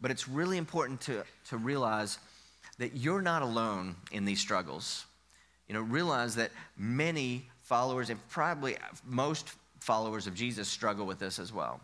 but 0.00 0.10
it's 0.10 0.28
really 0.28 0.58
important 0.58 1.00
to, 1.02 1.24
to 1.48 1.56
realize 1.56 2.18
that 2.78 2.96
you're 2.96 3.22
not 3.22 3.42
alone 3.42 3.96
in 4.12 4.24
these 4.24 4.40
struggles. 4.40 5.04
You 5.68 5.74
know, 5.74 5.80
realize 5.80 6.34
that 6.36 6.50
many 6.76 7.48
followers, 7.62 8.10
and 8.10 8.20
probably 8.28 8.76
most 9.04 9.48
followers 9.80 10.26
of 10.26 10.34
Jesus, 10.34 10.68
struggle 10.68 11.06
with 11.06 11.18
this 11.18 11.38
as 11.38 11.52
well. 11.52 11.80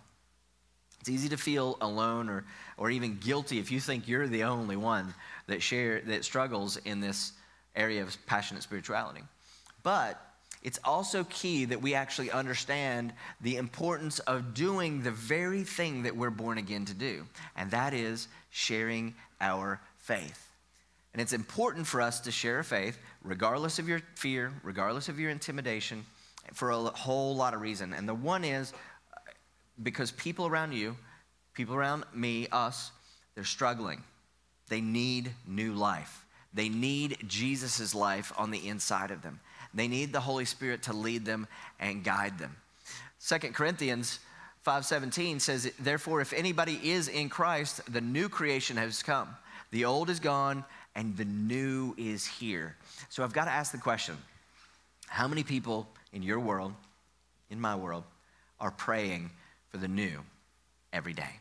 It's 1.00 1.09
easy 1.09 1.31
to 1.31 1.38
feel 1.38 1.79
alone 1.81 2.29
or, 2.29 2.45
or 2.76 2.90
even 2.90 3.17
guilty 3.19 3.59
if 3.59 3.71
you 3.73 3.81
think 3.81 4.07
you're 4.07 4.29
the 4.29 4.45
only 4.45 4.76
one 4.76 5.14
that 5.47 5.62
share 5.62 6.02
that 6.02 6.25
struggles 6.25 6.76
in 6.79 7.00
this 7.00 7.33
area 7.75 8.02
of 8.02 8.17
passionate 8.26 8.62
spirituality. 8.62 9.23
But 9.83 10.21
it's 10.62 10.79
also 10.85 11.25
key 11.25 11.64
that 11.67 11.81
we 11.81 11.95
actually 11.95 12.31
understand 12.31 13.12
the 13.40 13.57
importance 13.57 14.19
of 14.21 14.52
doing 14.52 15.02
the 15.02 15.11
very 15.11 15.64
thing 15.64 16.02
that 16.02 16.14
we're 16.14 16.31
born 16.31 16.59
again 16.59 16.85
to 16.85 16.95
do, 16.95 17.25
and 17.57 17.71
that 17.71 17.95
is 17.95 18.29
sharing 18.50 19.14
our 19.40 19.81
faith. 19.99 20.49
And 21.12 21.21
it's 21.21 21.33
important 21.33 21.87
for 21.87 22.00
us 22.00 22.21
to 22.21 22.31
share 22.31 22.59
a 22.59 22.64
faith, 22.64 22.99
regardless 23.25 23.79
of 23.79 23.88
your 23.88 24.00
fear, 24.14 24.52
regardless 24.62 25.09
of 25.09 25.19
your 25.19 25.31
intimidation, 25.31 26.05
for 26.52 26.71
a 26.71 26.76
whole 26.76 27.35
lot 27.35 27.55
of 27.55 27.62
reason. 27.62 27.95
And 27.95 28.09
the 28.09 28.14
one 28.14 28.45
is 28.45 28.73
uh, 29.12 29.19
because 29.83 30.11
people 30.12 30.47
around 30.47 30.73
you, 30.73 30.97
people 31.55 31.75
around 31.75 32.05
me, 32.14 32.47
us, 32.52 32.93
they're 33.35 33.45
struggling. 33.45 34.02
They 34.69 34.81
need 34.81 35.33
new 35.47 35.73
life. 35.73 36.25
They 36.52 36.69
need 36.69 37.17
Jesus' 37.26 37.95
life 37.95 38.33
on 38.37 38.50
the 38.50 38.69
inside 38.69 39.11
of 39.11 39.23
them. 39.23 39.40
They 39.75 39.89
need 39.89 40.12
the 40.12 40.21
Holy 40.21 40.45
Spirit 40.45 40.83
to 40.85 40.93
lead 40.93 41.25
them 41.25 41.47
and 41.79 42.05
guide 42.05 42.39
them. 42.39 42.57
Second 43.19 43.55
Corinthians 43.55 44.19
5:17 44.62 45.41
says, 45.41 45.73
"Therefore 45.79 46.21
if 46.21 46.33
anybody 46.33 46.91
is 46.91 47.09
in 47.09 47.29
Christ, 47.29 47.81
the 47.91 48.00
new 48.00 48.29
creation 48.29 48.77
has 48.77 49.03
come. 49.03 49.37
The 49.71 49.85
old 49.85 50.11
is 50.11 50.21
gone 50.21 50.65
and 50.95 51.17
the 51.17 51.25
new 51.25 51.95
is 51.97 52.27
here." 52.27 52.77
So 53.09 53.23
I've 53.23 53.33
got 53.33 53.45
to 53.45 53.50
ask 53.50 53.73
the 53.73 53.79
question, 53.79 54.19
how 55.09 55.27
many 55.29 55.43
people 55.43 55.93
in 56.12 56.23
your 56.23 56.41
world, 56.41 56.75
in 57.50 57.61
my 57.61 57.75
world, 57.75 58.05
are 58.61 58.71
praying 58.71 59.31
for 59.71 59.79
the 59.79 59.89
new 59.89 60.25
every 60.93 61.12
day? 61.12 61.41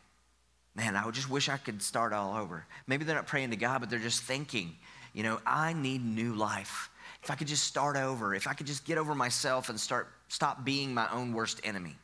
Man, 0.74 0.96
I 0.96 1.08
just 1.10 1.28
wish 1.28 1.48
I 1.48 1.56
could 1.56 1.82
start 1.82 2.12
all 2.12 2.36
over. 2.36 2.66
Maybe 2.86 3.04
they're 3.04 3.16
not 3.16 3.26
praying 3.26 3.50
to 3.50 3.56
God, 3.56 3.80
but 3.80 3.90
they're 3.90 3.98
just 3.98 4.22
thinking, 4.22 4.78
you 5.12 5.22
know, 5.22 5.40
I 5.44 5.72
need 5.72 6.04
new 6.04 6.34
life 6.34 6.88
if 7.22 7.30
I 7.30 7.34
could 7.34 7.48
just 7.48 7.64
start 7.64 7.96
over, 7.96 8.34
if 8.34 8.46
I 8.46 8.54
could 8.54 8.66
just 8.66 8.84
get 8.84 8.98
over 8.98 9.14
myself 9.14 9.68
and 9.68 9.78
start 9.78 10.08
stop 10.28 10.64
being 10.64 10.94
my 10.94 11.10
own 11.12 11.32
worst 11.32 11.60
enemy. 11.64 11.96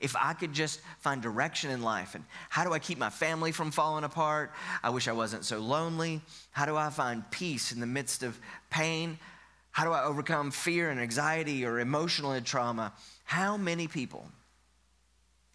If 0.00 0.16
I 0.16 0.32
could 0.32 0.52
just 0.52 0.80
find 1.00 1.20
direction 1.20 1.70
in 1.70 1.82
life 1.82 2.14
and 2.14 2.24
how 2.48 2.64
do 2.64 2.72
I 2.72 2.78
keep 2.78 2.96
my 2.96 3.10
family 3.10 3.52
from 3.52 3.70
falling 3.70 4.04
apart? 4.04 4.52
I 4.82 4.90
wish 4.90 5.08
I 5.08 5.12
wasn't 5.12 5.44
so 5.44 5.58
lonely. 5.58 6.22
How 6.52 6.64
do 6.64 6.76
I 6.76 6.88
find 6.88 7.28
peace 7.30 7.72
in 7.72 7.80
the 7.80 7.86
midst 7.86 8.22
of 8.22 8.38
pain? 8.70 9.18
How 9.72 9.84
do 9.84 9.92
I 9.92 10.04
overcome 10.04 10.50
fear 10.50 10.90
and 10.90 10.98
anxiety 10.98 11.66
or 11.66 11.80
emotional 11.80 12.38
trauma? 12.40 12.92
How 13.24 13.56
many 13.56 13.88
people 13.88 14.26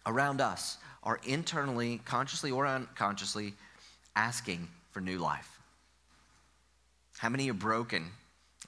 around 0.06 0.40
us 0.40 0.78
are 1.02 1.20
internally, 1.24 2.00
consciously 2.04 2.50
or 2.50 2.66
unconsciously, 2.66 3.54
asking 4.14 4.68
for 4.92 5.00
new 5.00 5.18
life? 5.18 5.60
How 7.18 7.28
many 7.28 7.50
are 7.50 7.54
broken 7.54 8.10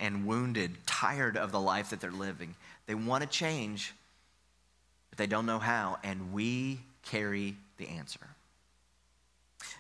and 0.01 0.27
wounded, 0.27 0.77
tired 0.87 1.37
of 1.37 1.53
the 1.53 1.61
life 1.61 1.91
that 1.91 2.01
they're 2.01 2.11
living. 2.11 2.55
They 2.87 2.95
want 2.95 3.23
to 3.23 3.29
change, 3.29 3.95
but 5.11 5.19
they 5.19 5.27
don't 5.27 5.47
know 5.47 5.59
how, 5.59 5.99
and 6.03 6.33
we 6.33 6.81
carry 7.03 7.57
the 7.77 7.89
answer. 7.89 8.21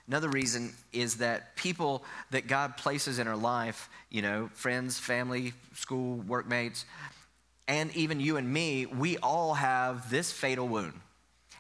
Another 0.07 0.29
reason 0.29 0.73
is 0.93 1.17
that 1.17 1.55
people 1.55 2.03
that 2.31 2.47
God 2.47 2.77
places 2.77 3.19
in 3.19 3.29
our 3.29 3.37
life, 3.37 3.89
you 4.11 4.23
know, 4.23 4.51
friends, 4.55 4.99
family, 4.99 5.53
school, 5.75 6.17
workmates, 6.27 6.85
and 7.69 7.95
even 7.95 8.19
you 8.19 8.39
and 8.39 8.51
me, 8.51 8.87
we 8.87 9.19
all 9.19 9.55
have 9.55 10.11
this 10.11 10.33
fatal 10.33 10.67
wound. 10.67 10.99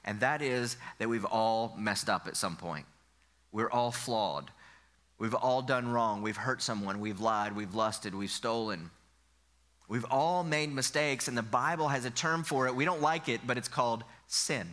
And 0.04 0.20
that 0.20 0.40
is 0.40 0.78
that 0.98 1.08
we've 1.08 1.26
all 1.26 1.74
messed 1.76 2.08
up 2.08 2.26
at 2.26 2.36
some 2.36 2.56
point. 2.56 2.86
We're 3.52 3.70
all 3.70 3.92
flawed. 3.92 4.50
We've 5.18 5.34
all 5.34 5.62
done 5.62 5.88
wrong. 5.88 6.22
We've 6.22 6.36
hurt 6.36 6.62
someone. 6.62 7.00
We've 7.00 7.20
lied. 7.20 7.56
We've 7.56 7.74
lusted. 7.74 8.14
We've 8.14 8.30
stolen. 8.30 8.90
We've 9.88 10.06
all 10.10 10.44
made 10.44 10.72
mistakes, 10.72 11.28
and 11.28 11.36
the 11.36 11.42
Bible 11.42 11.88
has 11.88 12.04
a 12.04 12.10
term 12.10 12.44
for 12.44 12.66
it. 12.66 12.74
We 12.74 12.84
don't 12.84 13.00
like 13.00 13.28
it, 13.28 13.40
but 13.46 13.56
it's 13.56 13.68
called 13.68 14.04
sin. 14.26 14.68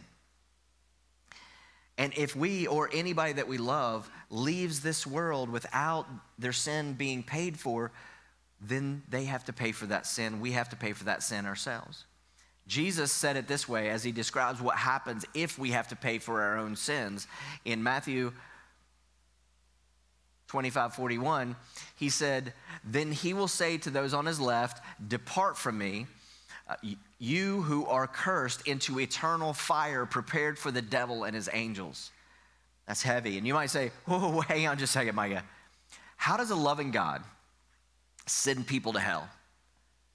And 1.98 2.14
if 2.18 2.36
we 2.36 2.68
or 2.68 2.90
anybody 2.92 3.34
that 3.34 3.48
we 3.48 3.58
love 3.58 4.10
leaves 4.30 4.82
this 4.82 5.08
world 5.08 5.50
without 5.50 6.06
their 6.38 6.52
sin 6.52 6.94
being 6.94 7.24
paid 7.24 7.58
for, 7.58 7.92
then 8.60 9.04
they 9.10 9.24
have 9.26 9.46
to 9.46 9.54
pay 9.54 9.72
for 9.72 9.86
that 9.86 10.06
sin. 10.06 10.42
We 10.42 10.52
have 10.52 10.70
to 10.70 10.76
pay 10.76 10.92
for 10.92 11.06
that 11.06 11.24
sin 11.24 11.46
ourselves. 11.46 12.04
Jesus 12.68 13.12
said 13.12 13.38
it 13.38 13.48
this 13.48 13.70
way 13.70 13.90
as 13.90 14.04
he 14.04 14.12
describes 14.12 14.60
what 14.60 14.76
happens 14.76 15.24
if 15.34 15.58
we 15.58 15.72
have 15.72 15.88
to 15.90 15.96
pay 15.96 16.18
for 16.18 16.42
our 16.42 16.58
own 16.58 16.76
sins. 16.76 17.28
In 17.64 17.82
Matthew 17.82 18.34
25 20.56 20.96
41, 20.96 21.54
he 21.98 22.08
said, 22.08 22.54
Then 22.86 23.12
he 23.12 23.34
will 23.34 23.50
say 23.50 23.78
to 23.80 23.90
those 23.90 24.14
on 24.14 24.26
his 24.26 24.40
left, 24.40 24.82
Depart 25.06 25.58
from 25.58 25.78
me, 25.78 26.08
uh, 26.70 26.76
you 27.20 27.62
who 27.64 27.86
are 27.88 28.08
cursed, 28.08 28.66
into 28.66 29.02
eternal 29.02 29.52
fire 29.52 30.06
prepared 30.06 30.58
for 30.58 30.72
the 30.72 30.82
devil 30.82 31.26
and 31.26 31.36
his 31.36 31.50
angels. 31.52 32.10
That's 32.88 33.04
heavy. 33.04 33.38
And 33.38 33.46
you 33.46 33.54
might 33.54 33.70
say, 33.70 33.92
Whoa, 34.06 34.40
hang 34.40 34.66
on 34.66 34.78
just 34.78 34.96
a 34.96 35.00
second, 35.00 35.14
Micah. 35.14 35.44
How 36.16 36.38
does 36.38 36.52
a 36.52 36.56
loving 36.56 36.92
God 36.92 37.22
send 38.26 38.66
people 38.66 38.94
to 38.94 39.00
hell? 39.02 39.28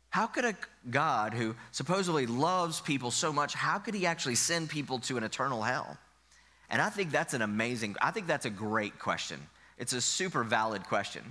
How 0.08 0.26
could 0.26 0.46
a 0.46 0.54
God 0.88 1.34
who 1.34 1.54
supposedly 1.70 2.24
loves 2.24 2.80
people 2.80 3.10
so 3.10 3.30
much, 3.30 3.52
how 3.52 3.78
could 3.78 3.92
he 3.92 4.06
actually 4.06 4.36
send 4.36 4.70
people 4.70 5.00
to 5.00 5.18
an 5.18 5.22
eternal 5.22 5.60
hell? 5.60 5.98
And 6.70 6.80
I 6.80 6.88
think 6.88 7.10
that's 7.10 7.34
an 7.34 7.42
amazing, 7.42 7.96
I 8.00 8.10
think 8.10 8.26
that's 8.26 8.46
a 8.46 8.50
great 8.50 8.98
question. 8.98 9.38
It's 9.80 9.94
a 9.94 10.00
super 10.00 10.44
valid 10.44 10.84
question. 10.84 11.24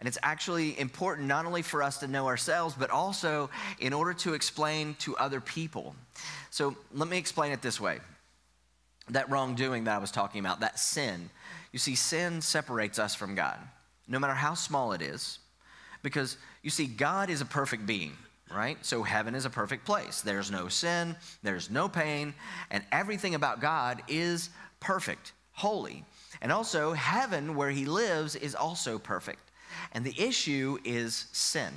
And 0.00 0.08
it's 0.08 0.18
actually 0.22 0.80
important 0.80 1.28
not 1.28 1.44
only 1.44 1.60
for 1.60 1.82
us 1.82 1.98
to 1.98 2.08
know 2.08 2.26
ourselves, 2.26 2.74
but 2.76 2.90
also 2.90 3.50
in 3.78 3.92
order 3.92 4.14
to 4.14 4.32
explain 4.32 4.94
to 5.00 5.14
other 5.18 5.42
people. 5.42 5.94
So 6.48 6.74
let 6.94 7.06
me 7.06 7.18
explain 7.18 7.52
it 7.52 7.60
this 7.60 7.78
way 7.78 7.98
that 9.10 9.28
wrongdoing 9.28 9.84
that 9.84 9.96
I 9.96 9.98
was 9.98 10.10
talking 10.10 10.40
about, 10.40 10.60
that 10.60 10.78
sin. 10.78 11.28
You 11.72 11.78
see, 11.78 11.94
sin 11.96 12.40
separates 12.40 12.98
us 12.98 13.14
from 13.14 13.34
God, 13.34 13.58
no 14.08 14.18
matter 14.18 14.34
how 14.34 14.54
small 14.54 14.92
it 14.92 15.02
is, 15.02 15.38
because 16.02 16.36
you 16.62 16.70
see, 16.70 16.86
God 16.86 17.28
is 17.28 17.40
a 17.40 17.44
perfect 17.44 17.86
being, 17.86 18.12
right? 18.54 18.78
So 18.86 19.02
heaven 19.02 19.34
is 19.34 19.44
a 19.44 19.50
perfect 19.50 19.84
place. 19.84 20.20
There's 20.20 20.50
no 20.50 20.68
sin, 20.68 21.16
there's 21.42 21.70
no 21.70 21.88
pain, 21.88 22.34
and 22.70 22.84
everything 22.92 23.34
about 23.34 23.60
God 23.60 24.00
is 24.08 24.50
perfect, 24.78 25.32
holy. 25.52 26.04
And 26.40 26.52
also, 26.52 26.92
heaven, 26.92 27.54
where 27.54 27.70
he 27.70 27.84
lives, 27.84 28.36
is 28.36 28.54
also 28.54 28.98
perfect. 28.98 29.50
And 29.92 30.04
the 30.04 30.18
issue 30.20 30.78
is 30.84 31.26
sin. 31.32 31.72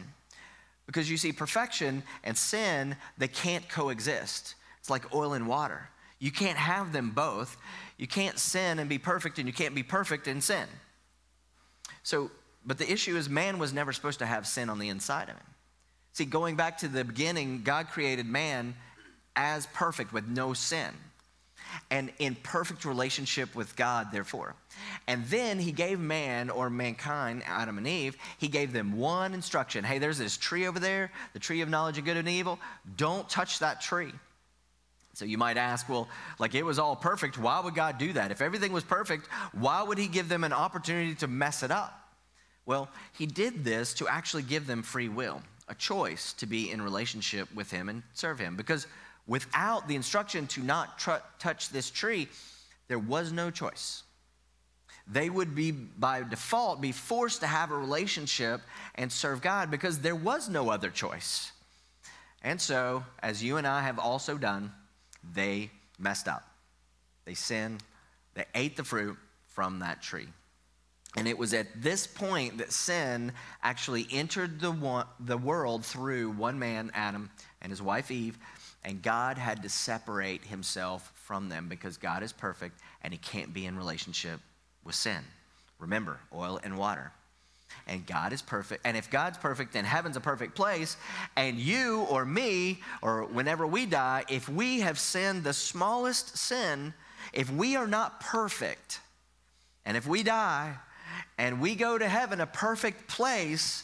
Because 0.86 1.10
you 1.10 1.18
see, 1.18 1.32
perfection 1.32 2.04
and 2.24 2.38
sin, 2.38 2.96
they 3.18 3.28
can't 3.28 3.68
coexist. 3.70 4.56
It's 4.80 4.90
like 4.90 5.14
oil 5.14 5.34
and 5.34 5.48
water. 5.48 5.90
You 6.20 6.32
can't 6.32 6.58
have 6.58 6.94
them 6.94 7.12
both. 7.12 7.58
You 7.98 8.08
can't 8.08 8.38
sin 8.38 8.80
and 8.80 8.90
be 8.90 8.98
perfect, 8.98 9.40
and 9.40 9.48
you 9.48 9.54
can't 9.54 9.76
be 9.76 9.84
perfect 9.84 10.28
and 10.28 10.44
sin. 10.44 10.68
So, 12.04 12.32
but 12.66 12.78
the 12.78 12.92
issue 12.92 13.18
is, 13.18 13.30
man 13.30 13.60
was 13.60 13.74
never 13.74 13.92
supposed 13.92 14.20
to 14.20 14.26
have 14.26 14.46
sin 14.46 14.70
on 14.70 14.80
the 14.80 14.90
inside 14.90 15.30
of 15.30 15.36
him. 15.36 15.48
See, 16.14 16.26
going 16.26 16.56
back 16.56 16.78
to 16.80 16.88
the 16.88 17.04
beginning, 17.04 17.64
God 17.64 17.88
created 17.90 18.26
man 18.26 18.76
as 19.36 19.66
perfect 19.68 20.14
with 20.14 20.28
no 20.28 20.54
sin 20.54 20.92
and 21.90 22.12
in 22.20 22.36
perfect 22.36 22.86
relationship 22.86 23.56
with 23.56 23.76
God, 23.76 24.08
therefore. 24.12 24.56
And 25.08 25.26
then 25.26 25.60
he 25.60 25.72
gave 25.72 26.00
man 26.00 26.50
or 26.50 26.70
mankind, 26.70 27.44
Adam 27.46 27.78
and 27.78 27.88
Eve, 27.88 28.18
he 28.38 28.48
gave 28.48 28.74
them 28.74 28.98
one 28.98 29.34
instruction 29.34 29.84
hey, 29.84 30.00
there's 30.00 30.18
this 30.18 30.38
tree 30.38 30.68
over 30.68 30.80
there, 30.80 31.12
the 31.34 31.40
tree 31.40 31.62
of 31.62 31.70
knowledge 31.70 31.98
of 31.98 32.06
good 32.06 32.18
and 32.18 32.30
evil. 32.30 32.60
Don't 32.98 33.28
touch 33.30 33.60
that 33.60 33.82
tree. 33.82 34.14
So 35.14 35.26
you 35.26 35.38
might 35.38 35.58
ask, 35.58 35.88
well, 35.88 36.10
like 36.40 36.56
it 36.56 36.64
was 36.64 36.80
all 36.80 36.96
perfect. 36.96 37.38
Why 37.38 37.60
would 37.60 37.76
God 37.76 38.00
do 38.00 38.14
that? 38.14 38.32
If 38.32 38.42
everything 38.42 38.72
was 38.72 38.84
perfect, 38.84 39.28
why 39.54 39.84
would 39.84 40.00
he 40.00 40.08
give 40.08 40.28
them 40.28 40.44
an 40.44 40.54
opportunity 40.54 41.14
to 41.16 41.28
mess 41.28 41.62
it 41.62 41.70
up? 41.70 42.00
Well, 42.66 42.90
he 43.18 43.26
did 43.26 43.64
this 43.64 43.94
to 43.96 44.08
actually 44.08 44.44
give 44.44 44.66
them 44.66 44.82
free 44.82 45.10
will, 45.10 45.42
a 45.68 45.76
choice 45.76 46.34
to 46.34 46.46
be 46.46 46.72
in 46.72 46.82
relationship 46.82 47.54
with 47.54 47.70
him 47.70 47.90
and 47.90 48.02
serve 48.14 48.40
him. 48.40 48.56
Because 48.56 48.88
Without 49.26 49.88
the 49.88 49.96
instruction 49.96 50.48
to 50.48 50.62
not 50.62 51.00
tr- 51.00 51.24
touch 51.40 51.70
this 51.70 51.90
tree, 51.90 52.28
there 52.88 53.00
was 53.00 53.32
no 53.32 53.50
choice. 53.50 54.04
They 55.08 55.30
would 55.30 55.56
be, 55.56 55.72
by 55.72 56.24
default, 56.24 56.82
be 56.82 56.92
forced 56.92 57.42
to 57.42 57.48
have 57.48 57.72
a 57.72 57.78
relationship 57.78 58.62
and 58.96 59.12
serve 59.12 59.42
God 59.42 59.70
because 59.70 60.00
there 60.00 60.16
was 60.16 60.50
no 60.50 60.70
other 60.70 60.90
choice. 60.90 61.52
And 62.42 62.60
so, 62.60 63.04
as 63.22 63.44
you 63.44 63.58
and 63.58 63.66
I 63.68 63.82
have 63.82 64.00
also 64.00 64.38
done, 64.38 64.72
they 65.34 65.72
messed 66.00 66.28
up. 66.28 66.44
They 67.26 67.34
sinned. 67.34 67.84
They 68.34 68.46
ate 68.56 68.76
the 68.76 68.84
fruit 68.84 69.18
from 69.48 69.80
that 69.80 70.02
tree. 70.02 70.28
And 71.16 71.28
it 71.28 71.38
was 71.38 71.54
at 71.54 71.68
this 71.82 72.08
point 72.08 72.58
that 72.58 72.72
sin 72.72 73.34
actually 73.62 74.08
entered 74.12 74.60
the, 74.60 74.72
one, 74.72 75.06
the 75.20 75.38
world 75.38 75.86
through 75.86 76.32
one 76.32 76.58
man, 76.58 76.92
Adam, 76.94 77.30
and 77.62 77.72
his 77.72 77.82
wife 77.82 78.10
Eve, 78.10 78.38
and 78.86 79.02
God 79.02 79.38
had 79.38 79.64
to 79.64 79.70
separate 79.70 80.44
himself 80.44 81.12
from 81.16 81.50
them 81.50 81.68
because 81.70 81.98
God 81.98 82.24
is 82.24 82.34
perfect 82.34 82.80
and 83.02 83.14
he 83.14 83.18
can't 83.20 83.54
be 83.54 83.66
in 83.66 83.78
relationship 83.78 84.40
with 84.84 84.96
sin. 84.96 85.24
Remember, 85.80 86.20
oil 86.34 86.60
and 86.64 86.78
water. 86.78 87.12
And 87.88 88.06
God 88.06 88.34
is 88.34 88.42
perfect. 88.42 88.86
And 88.86 88.96
if 88.96 89.10
God's 89.10 89.38
perfect, 89.38 89.74
then 89.74 89.84
heaven's 89.84 90.16
a 90.16 90.22
perfect 90.22 90.56
place. 90.56 90.96
And 91.36 91.58
you 91.58 92.02
or 92.10 92.24
me, 92.24 92.82
or 93.02 93.24
whenever 93.26 93.66
we 93.66 93.86
die, 93.86 94.26
if 94.30 94.48
we 94.48 94.82
have 94.82 95.00
sinned 95.00 95.44
the 95.44 95.54
smallest 95.54 96.38
sin, 96.38 96.94
if 97.32 97.52
we 97.52 97.76
are 97.76 97.88
not 97.88 98.20
perfect, 98.20 99.00
and 99.86 99.98
if 99.98 100.08
we 100.08 100.24
die 100.24 100.76
and 101.38 101.60
we 101.60 101.76
go 101.76 101.98
to 101.98 102.08
heaven, 102.08 102.42
a 102.42 102.46
perfect 102.46 103.08
place, 103.08 103.84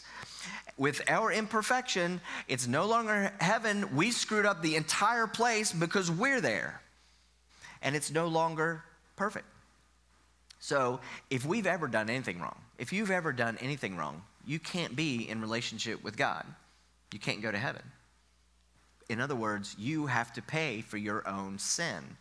with 0.77 1.01
our 1.09 1.31
imperfection, 1.31 2.21
it's 2.47 2.67
no 2.67 2.85
longer 2.85 3.31
heaven. 3.39 3.95
We 3.95 4.11
screwed 4.11 4.45
up 4.45 4.61
the 4.61 4.75
entire 4.75 5.27
place 5.27 5.73
because 5.73 6.09
we're 6.09 6.41
there. 6.41 6.81
And 7.81 7.95
it's 7.95 8.11
no 8.11 8.27
longer 8.27 8.83
perfect. 9.15 9.45
So, 10.59 10.99
if 11.29 11.45
we've 11.45 11.67
ever 11.67 11.87
done 11.87 12.09
anything 12.09 12.39
wrong, 12.39 12.57
if 12.77 12.91
you've 12.91 13.11
ever 13.11 13.31
done 13.31 13.57
anything 13.61 13.95
wrong, 13.95 14.21
you 14.45 14.59
can't 14.59 14.95
be 14.95 15.29
in 15.29 15.41
relationship 15.41 16.03
with 16.03 16.17
God. 16.17 16.45
You 17.13 17.19
can't 17.19 17.41
go 17.41 17.51
to 17.51 17.57
heaven. 17.57 17.83
In 19.09 19.19
other 19.19 19.35
words, 19.35 19.75
you 19.79 20.05
have 20.05 20.33
to 20.33 20.41
pay 20.41 20.81
for 20.81 20.97
your 20.97 21.27
own 21.27 21.57
sin, 21.57 22.17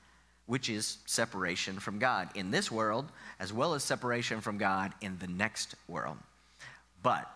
which 0.46 0.70
is 0.70 0.98
separation 1.04 1.78
from 1.78 1.98
God 1.98 2.30
in 2.34 2.50
this 2.50 2.70
world, 2.70 3.10
as 3.38 3.52
well 3.52 3.74
as 3.74 3.84
separation 3.84 4.40
from 4.40 4.56
God 4.56 4.92
in 5.00 5.18
the 5.18 5.26
next 5.26 5.74
world. 5.88 6.16
But 7.02 7.28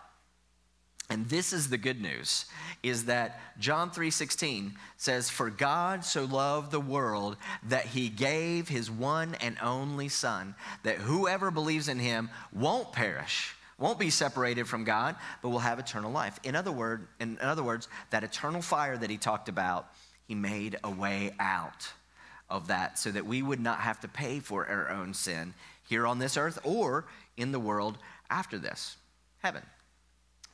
and 1.09 1.27
this 1.27 1.51
is 1.51 1.69
the 1.69 1.77
good 1.77 2.01
news 2.01 2.45
is 2.81 3.05
that 3.05 3.39
John 3.59 3.91
3:16 3.91 4.77
says 4.97 5.29
for 5.29 5.49
God 5.49 6.05
so 6.05 6.25
loved 6.25 6.71
the 6.71 6.79
world 6.79 7.37
that 7.63 7.85
he 7.87 8.09
gave 8.09 8.67
his 8.67 8.89
one 8.89 9.35
and 9.35 9.57
only 9.61 10.07
son 10.09 10.55
that 10.83 10.97
whoever 10.97 11.51
believes 11.51 11.87
in 11.87 11.99
him 11.99 12.29
won't 12.51 12.93
perish 12.93 13.55
won't 13.77 13.99
be 13.99 14.09
separated 14.09 14.67
from 14.67 14.85
God 14.85 15.15
but 15.41 15.49
will 15.49 15.59
have 15.59 15.77
eternal 15.77 16.11
life. 16.11 16.39
In 16.43 16.55
other 16.55 16.71
word 16.71 17.07
in 17.19 17.37
other 17.39 17.63
words 17.63 17.89
that 18.09 18.23
eternal 18.23 18.61
fire 18.61 18.97
that 18.97 19.09
he 19.09 19.17
talked 19.17 19.49
about 19.49 19.89
he 20.25 20.35
made 20.35 20.77
a 20.83 20.89
way 20.89 21.35
out 21.39 21.91
of 22.49 22.67
that 22.67 22.97
so 22.97 23.11
that 23.11 23.25
we 23.25 23.41
would 23.41 23.59
not 23.59 23.79
have 23.79 23.99
to 24.01 24.07
pay 24.07 24.39
for 24.39 24.67
our 24.67 24.89
own 24.89 25.13
sin 25.13 25.53
here 25.87 26.07
on 26.07 26.19
this 26.19 26.37
earth 26.37 26.59
or 26.63 27.05
in 27.35 27.51
the 27.51 27.59
world 27.59 27.97
after 28.29 28.57
this 28.57 28.95
heaven. 29.39 29.63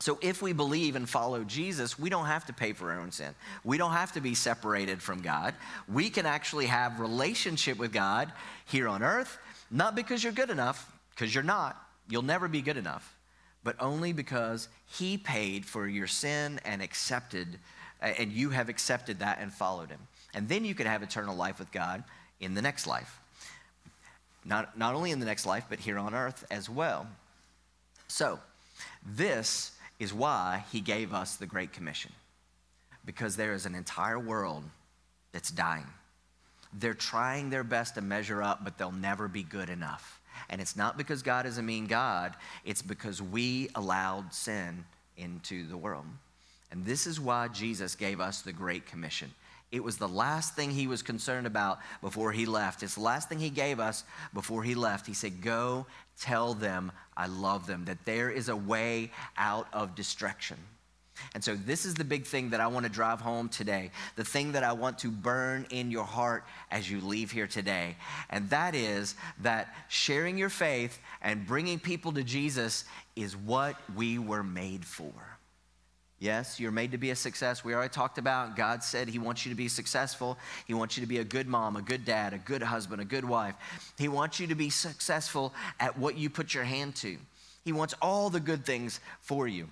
So 0.01 0.17
if 0.21 0.41
we 0.41 0.53
believe 0.53 0.95
and 0.95 1.09
follow 1.09 1.43
Jesus, 1.43 1.99
we 1.99 2.09
don't 2.09 2.25
have 2.25 2.45
to 2.45 2.53
pay 2.53 2.71
for 2.71 2.91
our 2.91 2.99
own 2.99 3.11
sin. 3.11 3.35
We 3.65 3.77
don't 3.77 3.91
have 3.91 4.13
to 4.13 4.21
be 4.21 4.33
separated 4.33 5.01
from 5.01 5.21
God. 5.21 5.53
We 5.89 6.09
can 6.09 6.25
actually 6.25 6.67
have 6.67 7.01
relationship 7.01 7.77
with 7.77 7.91
God 7.91 8.31
here 8.65 8.87
on 8.87 9.03
earth, 9.03 9.37
not 9.69 9.95
because 9.95 10.23
you're 10.23 10.31
good 10.31 10.49
enough, 10.49 10.89
because 11.11 11.35
you're 11.35 11.43
not. 11.43 11.75
You'll 12.07 12.21
never 12.21 12.47
be 12.47 12.61
good 12.61 12.77
enough, 12.77 13.13
but 13.63 13.75
only 13.79 14.13
because 14.13 14.69
he 14.87 15.17
paid 15.17 15.65
for 15.65 15.85
your 15.85 16.07
sin 16.07 16.61
and 16.63 16.81
accepted 16.81 17.59
and 18.01 18.31
you 18.31 18.49
have 18.49 18.69
accepted 18.69 19.19
that 19.19 19.39
and 19.41 19.51
followed 19.51 19.89
him. 19.89 19.99
And 20.33 20.47
then 20.47 20.63
you 20.63 20.75
can 20.75 20.87
have 20.87 21.03
eternal 21.03 21.35
life 21.35 21.59
with 21.59 21.71
God 21.71 22.03
in 22.39 22.53
the 22.53 22.61
next 22.61 22.87
life. 22.87 23.19
Not, 24.45 24.77
not 24.77 24.95
only 24.95 25.11
in 25.11 25.19
the 25.19 25.25
next 25.25 25.45
life, 25.45 25.65
but 25.69 25.79
here 25.79 25.97
on 25.97 26.13
earth 26.13 26.45
as 26.49 26.69
well. 26.69 27.07
So, 28.07 28.39
this 29.05 29.71
is 29.99 30.13
why 30.13 30.63
he 30.71 30.79
gave 30.79 31.13
us 31.13 31.35
the 31.35 31.45
Great 31.45 31.73
Commission. 31.73 32.11
Because 33.05 33.35
there 33.35 33.53
is 33.53 33.65
an 33.65 33.75
entire 33.75 34.19
world 34.19 34.63
that's 35.31 35.51
dying. 35.51 35.87
They're 36.73 36.93
trying 36.93 37.49
their 37.49 37.63
best 37.63 37.95
to 37.95 38.01
measure 38.01 38.41
up, 38.41 38.63
but 38.63 38.77
they'll 38.77 38.91
never 38.91 39.27
be 39.27 39.43
good 39.43 39.69
enough. 39.69 40.21
And 40.49 40.61
it's 40.61 40.75
not 40.75 40.97
because 40.97 41.21
God 41.21 41.45
is 41.45 41.57
a 41.57 41.63
mean 41.63 41.87
God, 41.87 42.35
it's 42.63 42.81
because 42.81 43.21
we 43.21 43.69
allowed 43.75 44.33
sin 44.33 44.85
into 45.17 45.67
the 45.67 45.77
world. 45.77 46.05
And 46.71 46.85
this 46.85 47.07
is 47.07 47.19
why 47.19 47.47
Jesus 47.47 47.95
gave 47.95 48.21
us 48.21 48.41
the 48.41 48.53
Great 48.53 48.85
Commission. 48.85 49.31
It 49.71 49.83
was 49.83 49.97
the 49.97 50.07
last 50.07 50.55
thing 50.55 50.71
he 50.71 50.87
was 50.87 51.03
concerned 51.03 51.45
about 51.45 51.79
before 52.01 52.31
he 52.31 52.45
left. 52.45 52.81
It's 52.81 52.95
the 52.95 53.01
last 53.01 53.29
thing 53.29 53.39
he 53.39 53.51
gave 53.51 53.79
us 53.79 54.03
before 54.33 54.63
he 54.63 54.73
left. 54.73 55.05
He 55.05 55.13
said, 55.13 55.41
Go 55.41 55.85
tell 56.19 56.53
them 56.55 56.91
I 57.15 57.27
love 57.27 57.67
them, 57.67 57.85
that 57.85 58.03
there 58.05 58.31
is 58.31 58.49
a 58.49 58.55
way 58.55 59.11
out 59.37 59.67
of 59.71 59.93
destruction. 59.93 60.57
And 61.33 61.43
so, 61.43 61.55
this 61.55 61.85
is 61.85 61.93
the 61.93 62.03
big 62.03 62.25
thing 62.25 62.49
that 62.51 62.61
I 62.61 62.67
want 62.67 62.85
to 62.85 62.91
drive 62.91 63.21
home 63.21 63.49
today, 63.49 63.91
the 64.15 64.23
thing 64.23 64.53
that 64.53 64.63
I 64.63 64.71
want 64.71 64.99
to 64.99 65.11
burn 65.11 65.67
in 65.69 65.91
your 65.91 66.05
heart 66.05 66.45
as 66.71 66.89
you 66.89 67.01
leave 67.01 67.29
here 67.29 67.47
today. 67.47 67.97
And 68.29 68.49
that 68.49 68.73
is 68.73 69.15
that 69.41 69.75
sharing 69.89 70.37
your 70.37 70.49
faith 70.49 70.97
and 71.21 71.45
bringing 71.45 71.77
people 71.77 72.13
to 72.13 72.23
Jesus 72.23 72.85
is 73.15 73.35
what 73.35 73.75
we 73.95 74.17
were 74.17 74.43
made 74.43 74.85
for. 74.85 75.13
Yes, 76.19 76.59
you're 76.59 76.71
made 76.71 76.91
to 76.91 76.97
be 76.97 77.11
a 77.11 77.15
success. 77.15 77.63
We 77.63 77.73
already 77.73 77.93
talked 77.93 78.17
about 78.17 78.57
God 78.57 78.83
said 78.83 79.07
He 79.07 79.19
wants 79.19 79.45
you 79.45 79.51
to 79.51 79.55
be 79.55 79.69
successful. 79.69 80.37
He 80.67 80.73
wants 80.73 80.97
you 80.97 81.01
to 81.01 81.07
be 81.07 81.19
a 81.19 81.23
good 81.23 81.47
mom, 81.47 81.77
a 81.77 81.81
good 81.81 82.03
dad, 82.03 82.33
a 82.33 82.37
good 82.37 82.61
husband, 82.61 83.01
a 83.01 83.05
good 83.05 83.23
wife. 83.23 83.55
He 83.97 84.09
wants 84.09 84.37
you 84.37 84.47
to 84.47 84.55
be 84.55 84.69
successful 84.69 85.53
at 85.79 85.97
what 85.97 86.17
you 86.17 86.29
put 86.29 86.53
your 86.53 86.65
hand 86.65 86.95
to. 86.97 87.17
He 87.63 87.71
wants 87.71 87.93
all 88.01 88.29
the 88.29 88.41
good 88.41 88.65
things 88.65 88.99
for 89.21 89.47
you. 89.47 89.69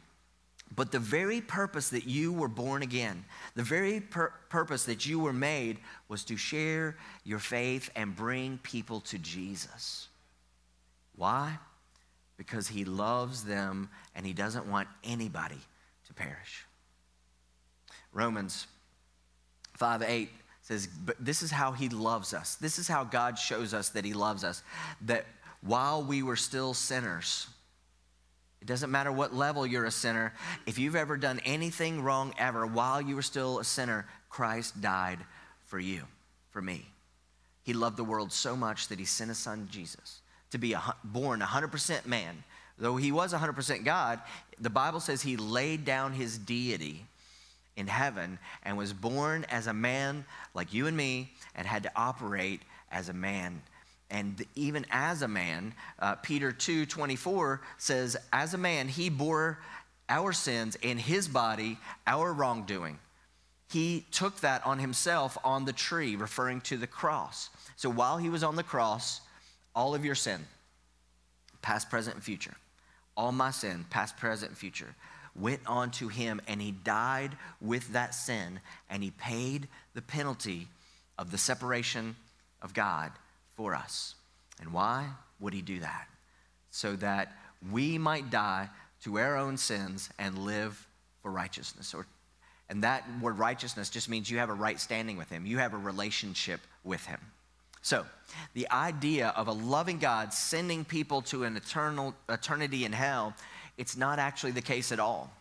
But 0.74 0.92
the 0.92 1.00
very 1.00 1.42
purpose 1.42 1.90
that 1.90 2.08
you 2.08 2.32
were 2.32 2.48
born 2.48 2.82
again, 2.82 3.26
the 3.56 3.64
very 3.64 4.00
pur- 4.00 4.34
purpose 4.50 4.86
that 4.86 5.06
you 5.06 5.20
were 5.20 5.34
made 5.34 5.80
was 6.08 6.24
to 6.26 6.38
share 6.38 6.96
your 7.26 7.40
faith 7.40 7.90
and 7.96 8.16
bring 8.16 8.58
people 8.64 9.02
to 9.02 9.18
Jesus. 9.18 10.08
Why? 11.16 11.58
Because 12.38 12.70
He 12.70 12.86
loves 12.86 13.44
them 13.44 13.90
and 14.16 14.26
He 14.26 14.34
doesn't 14.34 14.68
want 14.68 14.88
anybody 15.04 15.60
to 16.08 16.14
perish. 16.14 16.66
Romans 18.14 18.68
5 19.76 20.02
8 20.02 20.30
says, 20.62 20.88
But 20.88 21.24
this 21.24 21.44
is 21.44 21.52
how 21.52 21.72
he 21.72 21.90
loves 21.90 22.34
us. 22.34 22.56
This 22.56 22.80
is 22.80 22.88
how 22.88 23.04
God 23.04 23.38
shows 23.38 23.74
us 23.74 23.90
that 23.90 24.06
he 24.06 24.14
loves 24.14 24.44
us. 24.44 24.64
That 25.02 25.26
while 25.62 26.04
we 26.04 26.24
were 26.24 26.36
still 26.36 26.74
sinners, 26.74 27.48
it 28.62 28.68
doesn't 28.68 28.92
matter 28.92 29.12
what 29.12 29.34
level 29.34 29.66
you're 29.66 29.86
a 29.86 29.92
sinner, 29.92 30.34
if 30.66 30.80
you've 30.80 30.96
ever 30.96 31.16
done 31.16 31.40
anything 31.46 32.02
wrong 32.02 32.34
ever 32.38 32.66
while 32.66 33.02
you 33.02 33.16
were 33.16 33.22
still 33.22 33.60
a 33.60 33.64
sinner, 33.64 34.08
Christ 34.30 34.82
died 34.82 35.20
for 35.66 35.80
you, 35.80 36.04
for 36.50 36.62
me. 36.62 36.86
He 37.64 37.74
loved 37.74 37.98
the 37.98 38.04
world 38.04 38.32
so 38.32 38.56
much 38.56 38.88
that 38.88 39.00
he 39.00 39.06
sent 39.06 39.30
his 39.30 39.38
son 39.38 39.68
Jesus 39.72 40.22
to 40.52 40.58
be 40.58 40.74
a, 40.74 40.82
born 41.04 41.42
100% 41.42 42.06
man 42.06 42.44
Though 42.78 42.96
he 42.96 43.12
was 43.12 43.34
100% 43.34 43.84
God, 43.84 44.20
the 44.60 44.70
Bible 44.70 45.00
says 45.00 45.22
he 45.22 45.38
laid 45.38 45.86
down 45.86 46.14
his 46.14 46.38
deity 46.38 47.06
in 47.76 47.88
heaven 47.88 48.40
and 48.64 48.78
was 48.78 48.94
born 48.94 49.46
as 49.50 49.68
a 49.68 49.74
man 49.74 50.26
like 50.54 50.74
you 50.74 50.88
and 50.88 50.98
me 50.98 51.32
and 51.56 51.66
had 51.66 51.84
to 51.84 51.92
operate 51.96 52.62
as 52.92 53.10
a 53.10 53.14
man. 53.14 53.62
And 54.10 54.46
even 54.56 54.86
as 54.92 55.22
a 55.22 55.28
man, 55.28 55.74
uh, 56.00 56.16
Peter 56.16 56.52
2 56.52 56.86
24 56.86 57.62
says, 57.78 58.18
as 58.32 58.54
a 58.54 58.58
man, 58.58 58.88
he 58.88 59.10
bore 59.10 59.60
our 60.10 60.32
sins 60.32 60.76
in 60.82 60.98
his 60.98 61.28
body, 61.28 61.78
our 62.06 62.32
wrongdoing. 62.32 63.00
He 63.70 64.06
took 64.12 64.40
that 64.42 64.66
on 64.66 64.80
himself 64.80 65.38
on 65.44 65.66
the 65.66 65.74
tree, 65.74 66.16
referring 66.16 66.62
to 66.62 66.78
the 66.78 66.88
cross. 66.88 67.50
So 67.76 67.90
while 67.90 68.18
he 68.18 68.30
was 68.30 68.44
on 68.44 68.56
the 68.56 68.64
cross, 68.64 69.20
all 69.76 69.94
of 69.94 70.06
your 70.06 70.16
sin, 70.16 70.46
past, 71.62 71.90
present, 71.90 72.16
and 72.16 72.24
future, 72.24 72.56
all 73.18 73.32
my 73.34 73.52
sin, 73.52 73.86
past, 73.90 74.16
present, 74.16 74.56
future, 74.56 74.96
went 75.36 75.62
on 75.68 75.92
to 75.92 76.08
him, 76.08 76.40
and 76.48 76.62
he 76.62 76.72
died 76.72 77.32
with 77.60 77.94
that 77.94 78.16
sin, 78.16 78.60
and 78.90 79.04
he 79.04 79.12
paid 79.12 79.68
the 79.94 80.02
penalty 80.02 80.68
of 81.18 81.32
the 81.32 81.38
separation 81.38 82.16
of 82.62 82.74
God 82.74 83.12
for 83.56 83.76
us. 83.76 84.16
And 84.62 84.72
why 84.72 85.08
would 85.40 85.54
he 85.54 85.62
do 85.62 85.80
that? 85.80 86.08
So 86.72 86.96
that 86.98 87.34
we 87.72 87.98
might 87.98 88.30
die 88.30 88.70
to 89.04 89.20
our 89.20 89.38
own 89.38 89.58
sins 89.58 90.10
and 90.18 90.40
live 90.40 90.88
for 91.22 91.32
righteousness. 91.32 91.94
Or, 91.94 92.06
and 92.70 92.84
that 92.84 93.04
word 93.22 93.38
righteousness 93.38 93.90
just 93.90 94.10
means 94.10 94.30
you 94.30 94.40
have 94.40 94.50
a 94.50 94.54
right 94.54 94.80
standing 94.80 95.18
with 95.18 95.30
him, 95.30 95.46
you 95.46 95.58
have 95.58 95.74
a 95.74 95.78
relationship 95.78 96.62
with 96.84 97.06
him. 97.06 97.20
So, 97.88 98.06
the 98.54 98.70
idea 98.70 99.30
of 99.38 99.48
a 99.48 99.54
loving 99.54 99.98
God 99.98 100.34
sending 100.34 100.84
people 100.84 101.22
to 101.22 101.46
an 101.46 101.56
eternal 101.56 102.14
eternity 102.28 102.84
in 102.84 102.92
hell, 102.92 103.34
it's 103.78 103.96
not 103.96 104.20
actually 104.20 104.52
the 104.52 104.62
case 104.62 104.92
at 104.92 105.00
all. 105.00 105.32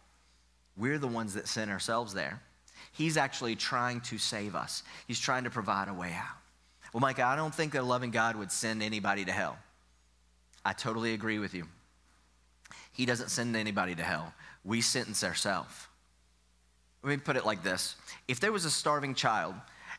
We're 0.76 0.98
the 0.98 1.08
ones 1.08 1.34
that 1.34 1.48
send 1.48 1.72
ourselves 1.72 2.14
there. 2.14 2.40
He's 2.92 3.16
actually 3.16 3.56
trying 3.56 4.00
to 4.02 4.18
save 4.18 4.54
us. 4.54 4.84
He's 5.08 5.18
trying 5.18 5.42
to 5.42 5.50
provide 5.50 5.88
a 5.88 5.92
way 5.92 6.12
out. 6.12 6.36
Well, 6.92 7.00
Mike, 7.00 7.18
I 7.18 7.34
don't 7.34 7.52
think 7.52 7.72
that 7.72 7.80
a 7.80 7.82
loving 7.82 8.12
God 8.12 8.36
would 8.36 8.52
send 8.52 8.80
anybody 8.80 9.24
to 9.24 9.32
hell. 9.32 9.58
I 10.64 10.72
totally 10.72 11.14
agree 11.14 11.40
with 11.40 11.52
you. 11.52 11.66
He 12.92 13.06
doesn't 13.06 13.30
send 13.30 13.56
anybody 13.56 13.96
to 13.96 14.04
hell. 14.04 14.32
We 14.64 14.82
sentence 14.82 15.24
ourselves. 15.24 15.88
Let 17.02 17.10
me 17.10 17.16
put 17.16 17.34
it 17.34 17.44
like 17.44 17.64
this 17.64 17.96
if 18.28 18.38
there 18.38 18.52
was 18.52 18.64
a 18.64 18.70
starving 18.70 19.16
child, 19.16 19.56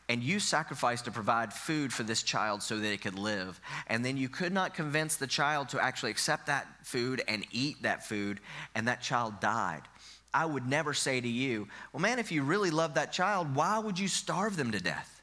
and 0.08 0.22
you 0.22 0.40
sacrificed 0.40 1.04
to 1.04 1.10
provide 1.10 1.52
food 1.52 1.92
for 1.92 2.02
this 2.02 2.22
child 2.22 2.62
so 2.62 2.78
that 2.78 2.92
it 2.92 3.02
could 3.02 3.18
live, 3.18 3.60
and 3.86 4.04
then 4.04 4.16
you 4.16 4.28
could 4.28 4.52
not 4.52 4.74
convince 4.74 5.16
the 5.16 5.26
child 5.26 5.68
to 5.70 5.82
actually 5.82 6.10
accept 6.10 6.46
that 6.46 6.66
food 6.82 7.22
and 7.28 7.44
eat 7.52 7.82
that 7.82 8.06
food, 8.06 8.40
and 8.74 8.88
that 8.88 9.02
child 9.02 9.38
died. 9.40 9.82
I 10.32 10.46
would 10.46 10.66
never 10.66 10.94
say 10.94 11.20
to 11.20 11.28
you, 11.28 11.68
Well, 11.92 12.00
man, 12.00 12.18
if 12.18 12.32
you 12.32 12.42
really 12.42 12.70
love 12.70 12.94
that 12.94 13.12
child, 13.12 13.54
why 13.54 13.78
would 13.78 13.98
you 13.98 14.08
starve 14.08 14.56
them 14.56 14.72
to 14.72 14.80
death? 14.80 15.22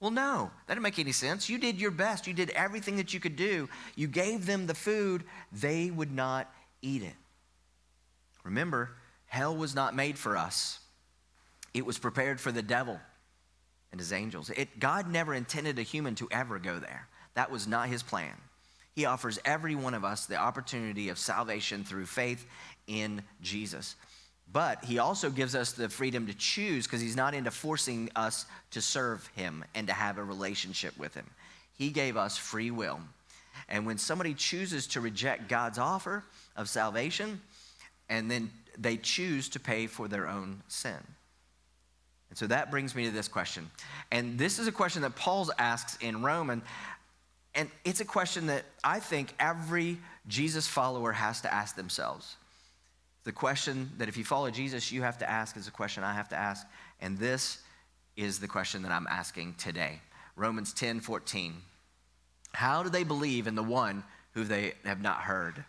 Well, 0.00 0.10
no, 0.10 0.50
that 0.66 0.74
didn't 0.74 0.84
make 0.84 0.98
any 0.98 1.12
sense. 1.12 1.48
You 1.48 1.58
did 1.58 1.80
your 1.80 1.90
best. 1.90 2.26
You 2.26 2.34
did 2.34 2.50
everything 2.50 2.96
that 2.96 3.12
you 3.12 3.18
could 3.18 3.34
do. 3.34 3.68
You 3.96 4.06
gave 4.06 4.46
them 4.46 4.66
the 4.66 4.74
food, 4.74 5.24
they 5.50 5.90
would 5.90 6.12
not 6.12 6.52
eat 6.82 7.02
it. 7.02 7.14
Remember, 8.44 8.90
hell 9.26 9.56
was 9.56 9.74
not 9.74 9.96
made 9.96 10.16
for 10.18 10.36
us, 10.36 10.78
it 11.74 11.84
was 11.84 11.98
prepared 11.98 12.40
for 12.40 12.52
the 12.52 12.62
devil 12.62 13.00
and 13.90 14.00
his 14.00 14.12
angels. 14.12 14.50
It, 14.50 14.78
God 14.78 15.10
never 15.10 15.34
intended 15.34 15.78
a 15.78 15.82
human 15.82 16.14
to 16.16 16.28
ever 16.30 16.58
go 16.58 16.78
there. 16.78 17.08
That 17.34 17.50
was 17.50 17.66
not 17.66 17.88
his 17.88 18.02
plan. 18.02 18.34
He 18.94 19.04
offers 19.04 19.38
every 19.44 19.74
one 19.74 19.94
of 19.94 20.04
us 20.04 20.26
the 20.26 20.36
opportunity 20.36 21.08
of 21.08 21.18
salvation 21.18 21.84
through 21.84 22.06
faith 22.06 22.44
in 22.86 23.22
Jesus. 23.40 23.94
But 24.52 24.84
he 24.84 24.98
also 24.98 25.30
gives 25.30 25.54
us 25.54 25.72
the 25.72 25.88
freedom 25.88 26.26
to 26.26 26.34
choose 26.34 26.86
because 26.86 27.00
he's 27.00 27.16
not 27.16 27.34
into 27.34 27.50
forcing 27.50 28.10
us 28.16 28.46
to 28.72 28.80
serve 28.80 29.26
him 29.36 29.64
and 29.74 29.86
to 29.86 29.92
have 29.92 30.18
a 30.18 30.24
relationship 30.24 30.98
with 30.98 31.14
him. 31.14 31.26
He 31.76 31.90
gave 31.90 32.16
us 32.16 32.36
free 32.36 32.70
will. 32.70 32.98
And 33.68 33.86
when 33.86 33.98
somebody 33.98 34.34
chooses 34.34 34.86
to 34.88 35.00
reject 35.00 35.48
God's 35.48 35.78
offer 35.78 36.24
of 36.56 36.68
salvation, 36.68 37.40
and 38.08 38.30
then 38.30 38.50
they 38.78 38.96
choose 38.96 39.48
to 39.50 39.60
pay 39.60 39.86
for 39.86 40.08
their 40.08 40.26
own 40.26 40.62
sin. 40.68 40.96
And 42.30 42.38
so 42.38 42.46
that 42.48 42.70
brings 42.70 42.94
me 42.94 43.04
to 43.04 43.10
this 43.10 43.28
question. 43.28 43.70
And 44.10 44.38
this 44.38 44.58
is 44.58 44.66
a 44.66 44.72
question 44.72 45.02
that 45.02 45.16
Paul 45.16 45.50
asks 45.58 45.96
in 46.00 46.22
Roman. 46.22 46.62
And 47.54 47.70
it's 47.84 48.00
a 48.00 48.04
question 48.04 48.46
that 48.48 48.64
I 48.84 49.00
think 49.00 49.34
every 49.40 49.98
Jesus 50.26 50.66
follower 50.66 51.12
has 51.12 51.40
to 51.42 51.52
ask 51.52 51.74
themselves. 51.74 52.36
The 53.24 53.32
question 53.32 53.90
that 53.98 54.08
if 54.08 54.16
you 54.16 54.24
follow 54.24 54.50
Jesus, 54.50 54.92
you 54.92 55.02
have 55.02 55.18
to 55.18 55.30
ask 55.30 55.56
is 55.56 55.68
a 55.68 55.72
question 55.72 56.04
I 56.04 56.14
have 56.14 56.28
to 56.30 56.36
ask. 56.36 56.66
And 57.00 57.18
this 57.18 57.58
is 58.16 58.38
the 58.38 58.48
question 58.48 58.82
that 58.82 58.92
I'm 58.92 59.06
asking 59.08 59.54
today. 59.58 60.00
Romans 60.36 60.72
10 60.72 61.00
14. 61.00 61.54
How 62.52 62.82
do 62.82 62.90
they 62.90 63.04
believe 63.04 63.46
in 63.46 63.54
the 63.54 63.62
one 63.62 64.02
who 64.32 64.44
they 64.44 64.74
have 64.84 65.02
not 65.02 65.22
heard? 65.22 65.64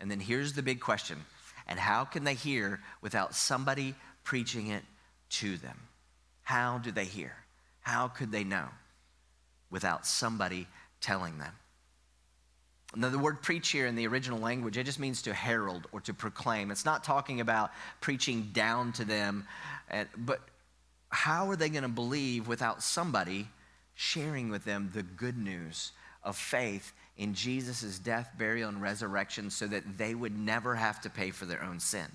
And 0.00 0.10
then 0.10 0.20
here's 0.20 0.52
the 0.52 0.62
big 0.62 0.80
question. 0.80 1.18
And 1.66 1.78
how 1.78 2.04
can 2.04 2.24
they 2.24 2.34
hear 2.34 2.80
without 3.00 3.34
somebody 3.34 3.94
preaching 4.24 4.68
it 4.68 4.82
to 5.30 5.56
them? 5.56 5.78
How 6.42 6.78
do 6.78 6.90
they 6.90 7.04
hear? 7.04 7.34
How 7.80 8.08
could 8.08 8.32
they 8.32 8.44
know 8.44 8.68
without 9.70 10.06
somebody 10.06 10.66
telling 11.00 11.38
them? 11.38 11.52
Now, 12.94 13.08
the 13.08 13.18
word 13.18 13.40
preach 13.40 13.70
here 13.70 13.86
in 13.86 13.94
the 13.94 14.06
original 14.06 14.38
language, 14.38 14.76
it 14.76 14.84
just 14.84 14.98
means 14.98 15.22
to 15.22 15.32
herald 15.32 15.86
or 15.92 16.00
to 16.02 16.12
proclaim. 16.12 16.70
It's 16.70 16.84
not 16.84 17.04
talking 17.04 17.40
about 17.40 17.70
preaching 18.00 18.50
down 18.52 18.92
to 18.92 19.04
them, 19.04 19.46
eh, 19.90 20.04
but 20.16 20.40
how 21.08 21.48
are 21.48 21.56
they 21.56 21.70
going 21.70 21.84
to 21.84 21.88
believe 21.88 22.48
without 22.48 22.82
somebody 22.82 23.48
sharing 23.94 24.50
with 24.50 24.64
them 24.64 24.90
the 24.92 25.02
good 25.02 25.38
news 25.38 25.92
of 26.22 26.36
faith 26.36 26.92
in 27.16 27.34
Jesus' 27.34 27.98
death, 27.98 28.30
burial, 28.38 28.68
and 28.68 28.82
resurrection 28.82 29.48
so 29.48 29.66
that 29.66 29.96
they 29.96 30.14
would 30.14 30.36
never 30.36 30.74
have 30.74 31.00
to 31.02 31.10
pay 31.10 31.30
for 31.30 31.46
their 31.46 31.62
own 31.62 31.80
sin? 31.80 32.06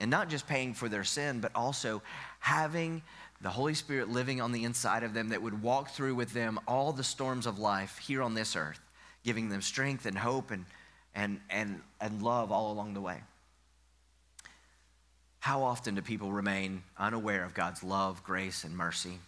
And 0.00 0.10
not 0.10 0.28
just 0.28 0.48
paying 0.48 0.74
for 0.74 0.88
their 0.88 1.04
sin, 1.04 1.40
but 1.40 1.52
also 1.54 2.02
having 2.40 3.02
the 3.42 3.50
Holy 3.50 3.74
Spirit 3.74 4.08
living 4.08 4.40
on 4.40 4.50
the 4.50 4.64
inside 4.64 5.02
of 5.02 5.14
them 5.14 5.28
that 5.28 5.40
would 5.40 5.62
walk 5.62 5.90
through 5.90 6.14
with 6.14 6.32
them 6.32 6.58
all 6.66 6.92
the 6.92 7.04
storms 7.04 7.46
of 7.46 7.58
life 7.58 7.98
here 7.98 8.22
on 8.22 8.34
this 8.34 8.56
earth 8.56 8.80
giving 9.24 9.48
them 9.48 9.62
strength 9.62 10.06
and 10.06 10.16
hope 10.16 10.50
and, 10.50 10.64
and, 11.14 11.40
and, 11.50 11.80
and 12.00 12.22
love 12.22 12.52
all 12.52 12.72
along 12.72 12.94
the 12.94 13.00
way. 13.00 13.18
How 15.40 15.62
often 15.62 15.94
do 15.94 16.02
people 16.02 16.32
remain 16.32 16.82
unaware 16.98 17.44
of 17.44 17.54
God's 17.54 17.82
love, 17.82 18.22
grace, 18.24 18.64
and 18.64 18.76
mercy, 18.76 19.18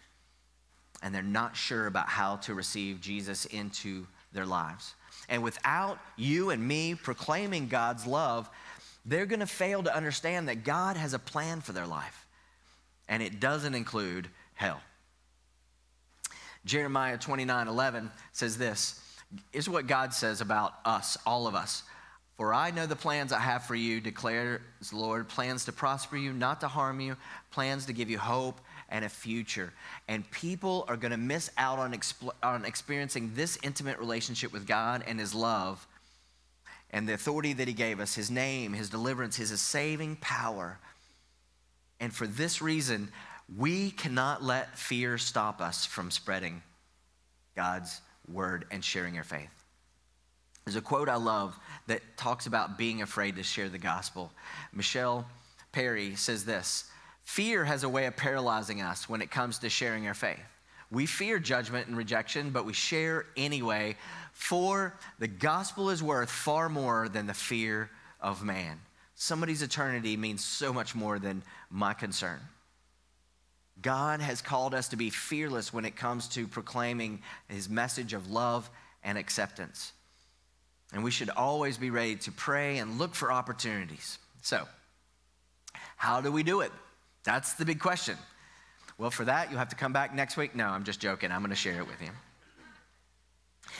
and 1.02 1.14
they're 1.14 1.22
not 1.22 1.56
sure 1.56 1.86
about 1.86 2.08
how 2.08 2.36
to 2.36 2.54
receive 2.54 3.00
Jesus 3.00 3.46
into 3.46 4.06
their 4.32 4.46
lives? 4.46 4.94
And 5.28 5.42
without 5.42 5.98
you 6.16 6.50
and 6.50 6.66
me 6.66 6.94
proclaiming 6.94 7.68
God's 7.68 8.06
love, 8.06 8.50
they're 9.04 9.26
going 9.26 9.40
to 9.40 9.46
fail 9.46 9.82
to 9.82 9.94
understand 9.94 10.48
that 10.48 10.64
God 10.64 10.96
has 10.96 11.14
a 11.14 11.18
plan 11.18 11.60
for 11.60 11.72
their 11.72 11.86
life, 11.86 12.26
and 13.08 13.22
it 13.22 13.40
doesn't 13.40 13.74
include 13.74 14.28
hell. 14.54 14.80
Jeremiah 16.64 17.18
29 17.18 17.68
11 17.68 18.10
says 18.32 18.56
this 18.56 19.00
is 19.52 19.68
what 19.68 19.86
God 19.86 20.12
says 20.12 20.40
about 20.40 20.74
us, 20.84 21.16
all 21.26 21.46
of 21.46 21.54
us. 21.54 21.82
For 22.36 22.54
I 22.54 22.70
know 22.70 22.86
the 22.86 22.96
plans 22.96 23.32
I 23.32 23.38
have 23.38 23.64
for 23.64 23.74
you, 23.74 24.00
declares 24.00 24.60
the 24.90 24.96
Lord 24.96 25.28
plans 25.28 25.64
to 25.66 25.72
prosper 25.72 26.16
you, 26.16 26.32
not 26.32 26.60
to 26.60 26.68
harm 26.68 27.00
you, 27.00 27.16
plans 27.50 27.86
to 27.86 27.92
give 27.92 28.10
you 28.10 28.18
hope 28.18 28.60
and 28.88 29.04
a 29.04 29.08
future. 29.08 29.72
And 30.08 30.28
people 30.30 30.84
are 30.88 30.96
going 30.96 31.12
to 31.12 31.16
miss 31.16 31.50
out 31.56 31.78
on, 31.78 31.98
on 32.42 32.64
experiencing 32.64 33.32
this 33.34 33.58
intimate 33.62 33.98
relationship 33.98 34.52
with 34.52 34.66
God 34.66 35.04
and 35.06 35.18
His 35.20 35.34
love 35.34 35.86
and 36.92 37.08
the 37.08 37.14
authority 37.14 37.52
that 37.54 37.68
He 37.68 37.74
gave 37.74 38.00
us, 38.00 38.14
His 38.14 38.30
name, 38.30 38.72
His 38.72 38.90
deliverance, 38.90 39.36
His 39.36 39.58
saving 39.60 40.16
power. 40.16 40.78
And 42.00 42.12
for 42.12 42.26
this 42.26 42.60
reason, 42.60 43.10
we 43.56 43.90
cannot 43.90 44.42
let 44.42 44.78
fear 44.78 45.18
stop 45.18 45.60
us 45.60 45.84
from 45.86 46.10
spreading 46.10 46.62
God's 47.56 48.00
word 48.30 48.66
and 48.70 48.84
sharing 48.84 49.14
your 49.14 49.24
faith. 49.24 49.50
There's 50.64 50.76
a 50.76 50.80
quote 50.80 51.08
I 51.08 51.16
love 51.16 51.58
that 51.86 52.02
talks 52.16 52.46
about 52.46 52.78
being 52.78 53.02
afraid 53.02 53.36
to 53.36 53.42
share 53.42 53.68
the 53.68 53.78
gospel. 53.78 54.30
Michelle 54.72 55.26
Perry 55.72 56.14
says 56.14 56.44
this 56.44 56.90
Fear 57.24 57.64
has 57.64 57.82
a 57.82 57.88
way 57.88 58.06
of 58.06 58.16
paralyzing 58.16 58.80
us 58.80 59.08
when 59.08 59.22
it 59.22 59.30
comes 59.30 59.58
to 59.60 59.68
sharing 59.68 60.06
our 60.06 60.14
faith. 60.14 60.38
We 60.92 61.06
fear 61.06 61.38
judgment 61.38 61.88
and 61.88 61.96
rejection, 61.96 62.50
but 62.50 62.66
we 62.66 62.74
share 62.74 63.24
anyway, 63.34 63.96
for 64.32 64.94
the 65.18 65.26
gospel 65.26 65.88
is 65.88 66.02
worth 66.02 66.30
far 66.30 66.68
more 66.68 67.08
than 67.08 67.26
the 67.26 67.34
fear 67.34 67.90
of 68.20 68.44
man. 68.44 68.78
Somebody's 69.14 69.62
eternity 69.62 70.18
means 70.18 70.44
so 70.44 70.70
much 70.70 70.94
more 70.94 71.18
than 71.18 71.42
my 71.70 71.94
concern. 71.94 72.40
God 73.80 74.20
has 74.20 74.42
called 74.42 74.74
us 74.74 74.88
to 74.88 74.96
be 74.96 75.08
fearless 75.08 75.72
when 75.72 75.86
it 75.86 75.96
comes 75.96 76.28
to 76.28 76.46
proclaiming 76.46 77.22
his 77.48 77.70
message 77.70 78.12
of 78.12 78.30
love 78.30 78.68
and 79.02 79.16
acceptance. 79.16 79.92
And 80.92 81.02
we 81.02 81.10
should 81.10 81.30
always 81.30 81.78
be 81.78 81.88
ready 81.88 82.16
to 82.16 82.32
pray 82.32 82.78
and 82.78 82.98
look 82.98 83.14
for 83.14 83.32
opportunities. 83.32 84.18
So, 84.42 84.68
how 85.96 86.20
do 86.20 86.30
we 86.30 86.42
do 86.42 86.60
it? 86.60 86.70
That's 87.24 87.54
the 87.54 87.64
big 87.64 87.80
question. 87.80 88.18
Well, 88.98 89.10
for 89.10 89.24
that, 89.24 89.50
you'll 89.50 89.58
have 89.58 89.70
to 89.70 89.76
come 89.76 89.92
back 89.92 90.14
next 90.14 90.36
week. 90.36 90.54
No, 90.54 90.66
I'm 90.66 90.84
just 90.84 91.00
joking. 91.00 91.32
I'm 91.32 91.40
going 91.40 91.50
to 91.50 91.56
share 91.56 91.80
it 91.80 91.86
with 91.86 92.00
you. 92.00 92.10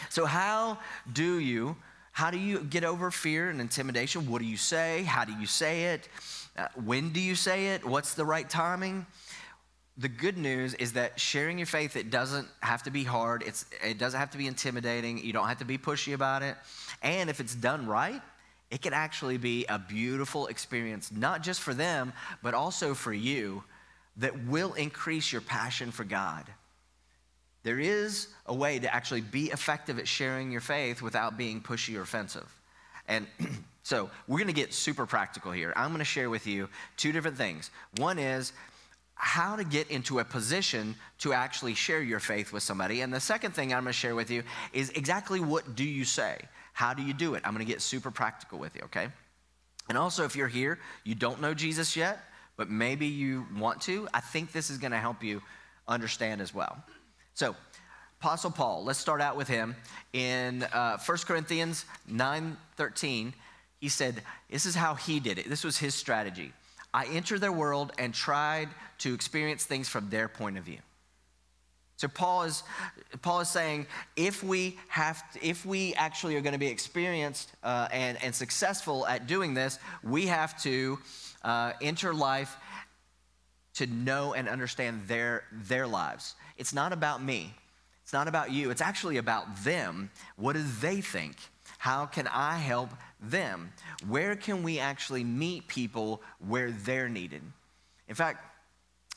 So, 0.08 0.24
how 0.24 0.78
do 1.12 1.38
you 1.38 1.76
how 2.12 2.30
do 2.30 2.38
you 2.38 2.60
get 2.60 2.84
over 2.84 3.10
fear 3.10 3.48
and 3.48 3.60
intimidation? 3.60 4.30
What 4.30 4.42
do 4.42 4.46
you 4.46 4.58
say? 4.58 5.02
How 5.02 5.24
do 5.24 5.32
you 5.32 5.46
say 5.46 5.94
it? 5.94 6.08
Uh, 6.56 6.66
when 6.84 7.10
do 7.10 7.20
you 7.20 7.34
say 7.34 7.68
it? 7.68 7.84
What's 7.84 8.14
the 8.14 8.24
right 8.24 8.48
timing? 8.48 9.06
the 9.98 10.08
good 10.08 10.38
news 10.38 10.74
is 10.74 10.94
that 10.94 11.20
sharing 11.20 11.58
your 11.58 11.66
faith 11.66 11.96
it 11.96 12.10
doesn't 12.10 12.48
have 12.60 12.82
to 12.82 12.90
be 12.90 13.04
hard 13.04 13.42
it's, 13.46 13.66
it 13.84 13.98
doesn't 13.98 14.18
have 14.18 14.30
to 14.30 14.38
be 14.38 14.46
intimidating 14.46 15.22
you 15.22 15.32
don't 15.32 15.46
have 15.46 15.58
to 15.58 15.64
be 15.64 15.76
pushy 15.76 16.14
about 16.14 16.42
it 16.42 16.56
and 17.02 17.28
if 17.28 17.40
it's 17.40 17.54
done 17.54 17.86
right 17.86 18.22
it 18.70 18.80
can 18.80 18.94
actually 18.94 19.36
be 19.36 19.66
a 19.68 19.78
beautiful 19.78 20.46
experience 20.46 21.12
not 21.12 21.42
just 21.42 21.60
for 21.60 21.74
them 21.74 22.12
but 22.42 22.54
also 22.54 22.94
for 22.94 23.12
you 23.12 23.62
that 24.16 24.44
will 24.44 24.74
increase 24.74 25.32
your 25.32 25.40
passion 25.40 25.90
for 25.90 26.04
god 26.04 26.44
there 27.64 27.78
is 27.78 28.28
a 28.46 28.54
way 28.54 28.78
to 28.78 28.92
actually 28.92 29.20
be 29.20 29.46
effective 29.46 29.98
at 29.98 30.08
sharing 30.08 30.50
your 30.50 30.60
faith 30.60 31.00
without 31.00 31.36
being 31.36 31.60
pushy 31.60 31.96
or 31.96 32.02
offensive 32.02 32.46
and 33.08 33.26
so 33.82 34.10
we're 34.28 34.38
going 34.38 34.46
to 34.46 34.52
get 34.52 34.72
super 34.72 35.06
practical 35.06 35.52
here 35.52 35.72
i'm 35.76 35.88
going 35.88 35.98
to 35.98 36.04
share 36.04 36.30
with 36.30 36.46
you 36.46 36.68
two 36.96 37.12
different 37.12 37.36
things 37.36 37.70
one 37.96 38.18
is 38.18 38.52
how 39.22 39.54
to 39.54 39.62
get 39.62 39.88
into 39.88 40.18
a 40.18 40.24
position 40.24 40.96
to 41.16 41.32
actually 41.32 41.74
share 41.74 42.02
your 42.02 42.18
faith 42.18 42.52
with 42.52 42.62
somebody. 42.64 43.02
And 43.02 43.14
the 43.14 43.20
second 43.20 43.52
thing 43.52 43.72
I'm 43.72 43.84
going 43.84 43.92
to 43.92 43.98
share 43.98 44.16
with 44.16 44.32
you 44.32 44.42
is 44.72 44.90
exactly 44.90 45.38
what 45.38 45.76
do 45.76 45.84
you 45.84 46.04
say? 46.04 46.38
How 46.72 46.92
do 46.92 47.04
you 47.04 47.14
do 47.14 47.34
it? 47.34 47.42
I'm 47.44 47.54
going 47.54 47.64
to 47.64 47.72
get 47.72 47.80
super 47.82 48.10
practical 48.10 48.58
with 48.58 48.74
you, 48.74 48.82
okay? 48.86 49.06
And 49.88 49.96
also, 49.96 50.24
if 50.24 50.34
you're 50.34 50.48
here, 50.48 50.80
you 51.04 51.14
don't 51.14 51.40
know 51.40 51.54
Jesus 51.54 51.94
yet, 51.94 52.18
but 52.62 52.70
maybe 52.70 53.08
you 53.08 53.44
want 53.58 53.80
to, 53.80 54.06
I 54.14 54.20
think 54.20 54.52
this 54.52 54.70
is 54.70 54.78
going 54.78 54.92
to 54.92 54.96
help 54.96 55.24
you 55.24 55.42
understand 55.88 56.40
as 56.40 56.54
well. 56.54 56.80
So, 57.34 57.56
Apostle 58.20 58.52
Paul, 58.52 58.84
let's 58.84 59.00
start 59.00 59.20
out 59.20 59.36
with 59.36 59.48
him. 59.48 59.74
In 60.12 60.62
uh, 60.72 60.96
1 61.04 61.18
Corinthians 61.26 61.84
9 62.06 62.56
13, 62.76 63.34
he 63.80 63.88
said, 63.88 64.22
This 64.48 64.64
is 64.64 64.76
how 64.76 64.94
he 64.94 65.18
did 65.18 65.40
it. 65.40 65.48
This 65.48 65.64
was 65.64 65.76
his 65.76 65.92
strategy. 65.92 66.52
I 66.94 67.06
entered 67.06 67.40
their 67.40 67.50
world 67.50 67.90
and 67.98 68.14
tried 68.14 68.68
to 68.98 69.12
experience 69.12 69.64
things 69.64 69.88
from 69.88 70.08
their 70.08 70.28
point 70.28 70.56
of 70.56 70.62
view. 70.62 70.78
So 71.96 72.08
Paul 72.08 72.42
is, 72.44 72.62
Paul 73.22 73.40
is 73.40 73.48
saying 73.48 73.86
if 74.16 74.42
we 74.42 74.78
have 74.88 75.30
to, 75.32 75.46
if 75.46 75.64
we 75.64 75.94
actually 75.94 76.36
are 76.36 76.40
going 76.40 76.54
to 76.54 76.58
be 76.58 76.66
experienced 76.66 77.52
uh, 77.62 77.88
and, 77.92 78.22
and 78.22 78.34
successful 78.34 79.06
at 79.06 79.26
doing 79.26 79.54
this, 79.54 79.78
we 80.02 80.26
have 80.26 80.60
to 80.62 80.98
uh, 81.44 81.72
enter 81.80 82.12
life 82.12 82.56
to 83.74 83.86
know 83.86 84.34
and 84.34 84.48
understand 84.48 85.02
their, 85.06 85.44
their 85.52 85.86
lives. 85.86 86.34
It's 86.58 86.74
not 86.74 86.92
about 86.92 87.22
me. 87.22 87.54
It's 88.02 88.12
not 88.12 88.28
about 88.28 88.50
you. 88.50 88.70
It's 88.70 88.82
actually 88.82 89.16
about 89.16 89.64
them. 89.64 90.10
What 90.36 90.54
do 90.54 90.62
they 90.80 91.00
think? 91.00 91.36
How 91.78 92.06
can 92.06 92.26
I 92.28 92.58
help 92.58 92.90
them? 93.20 93.72
Where 94.06 94.36
can 94.36 94.62
we 94.62 94.78
actually 94.78 95.24
meet 95.24 95.66
people 95.68 96.22
where 96.46 96.70
they're 96.70 97.08
needed? 97.08 97.42
In 98.08 98.14
fact, 98.14 98.44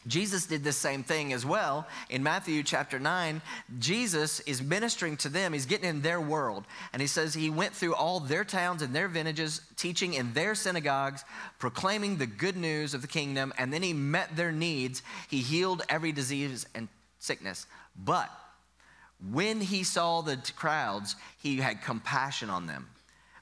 Jesus 0.07 0.45
did 0.45 0.63
the 0.63 0.71
same 0.71 1.03
thing 1.03 1.33
as 1.33 1.45
well. 1.45 1.87
In 2.09 2.21
Matthew 2.21 2.61
chapter 2.61 2.99
9, 2.99 3.41
Jesus 3.79 4.39
is 4.41 4.61
ministering 4.61 5.17
to 5.17 5.29
them. 5.29 5.53
He's 5.53 5.65
getting 5.65 5.89
in 5.89 6.01
their 6.01 6.21
world. 6.21 6.65
And 6.93 7.01
he 7.01 7.07
says 7.07 7.33
he 7.33 7.49
went 7.49 7.73
through 7.73 7.95
all 7.95 8.19
their 8.19 8.43
towns 8.43 8.81
and 8.81 8.95
their 8.95 9.07
villages, 9.07 9.61
teaching 9.77 10.13
in 10.13 10.33
their 10.33 10.53
synagogues, 10.53 11.25
proclaiming 11.57 12.17
the 12.17 12.27
good 12.27 12.55
news 12.55 12.93
of 12.93 13.01
the 13.01 13.07
kingdom. 13.07 13.51
And 13.57 13.73
then 13.73 13.81
he 13.81 13.93
met 13.93 14.35
their 14.35 14.51
needs. 14.51 15.01
He 15.29 15.39
healed 15.39 15.81
every 15.89 16.11
disease 16.11 16.67
and 16.75 16.87
sickness. 17.19 17.65
But 17.95 18.29
when 19.31 19.59
he 19.59 19.83
saw 19.83 20.21
the 20.21 20.37
crowds, 20.55 21.15
he 21.41 21.57
had 21.57 21.81
compassion 21.81 22.49
on 22.49 22.67
them 22.67 22.89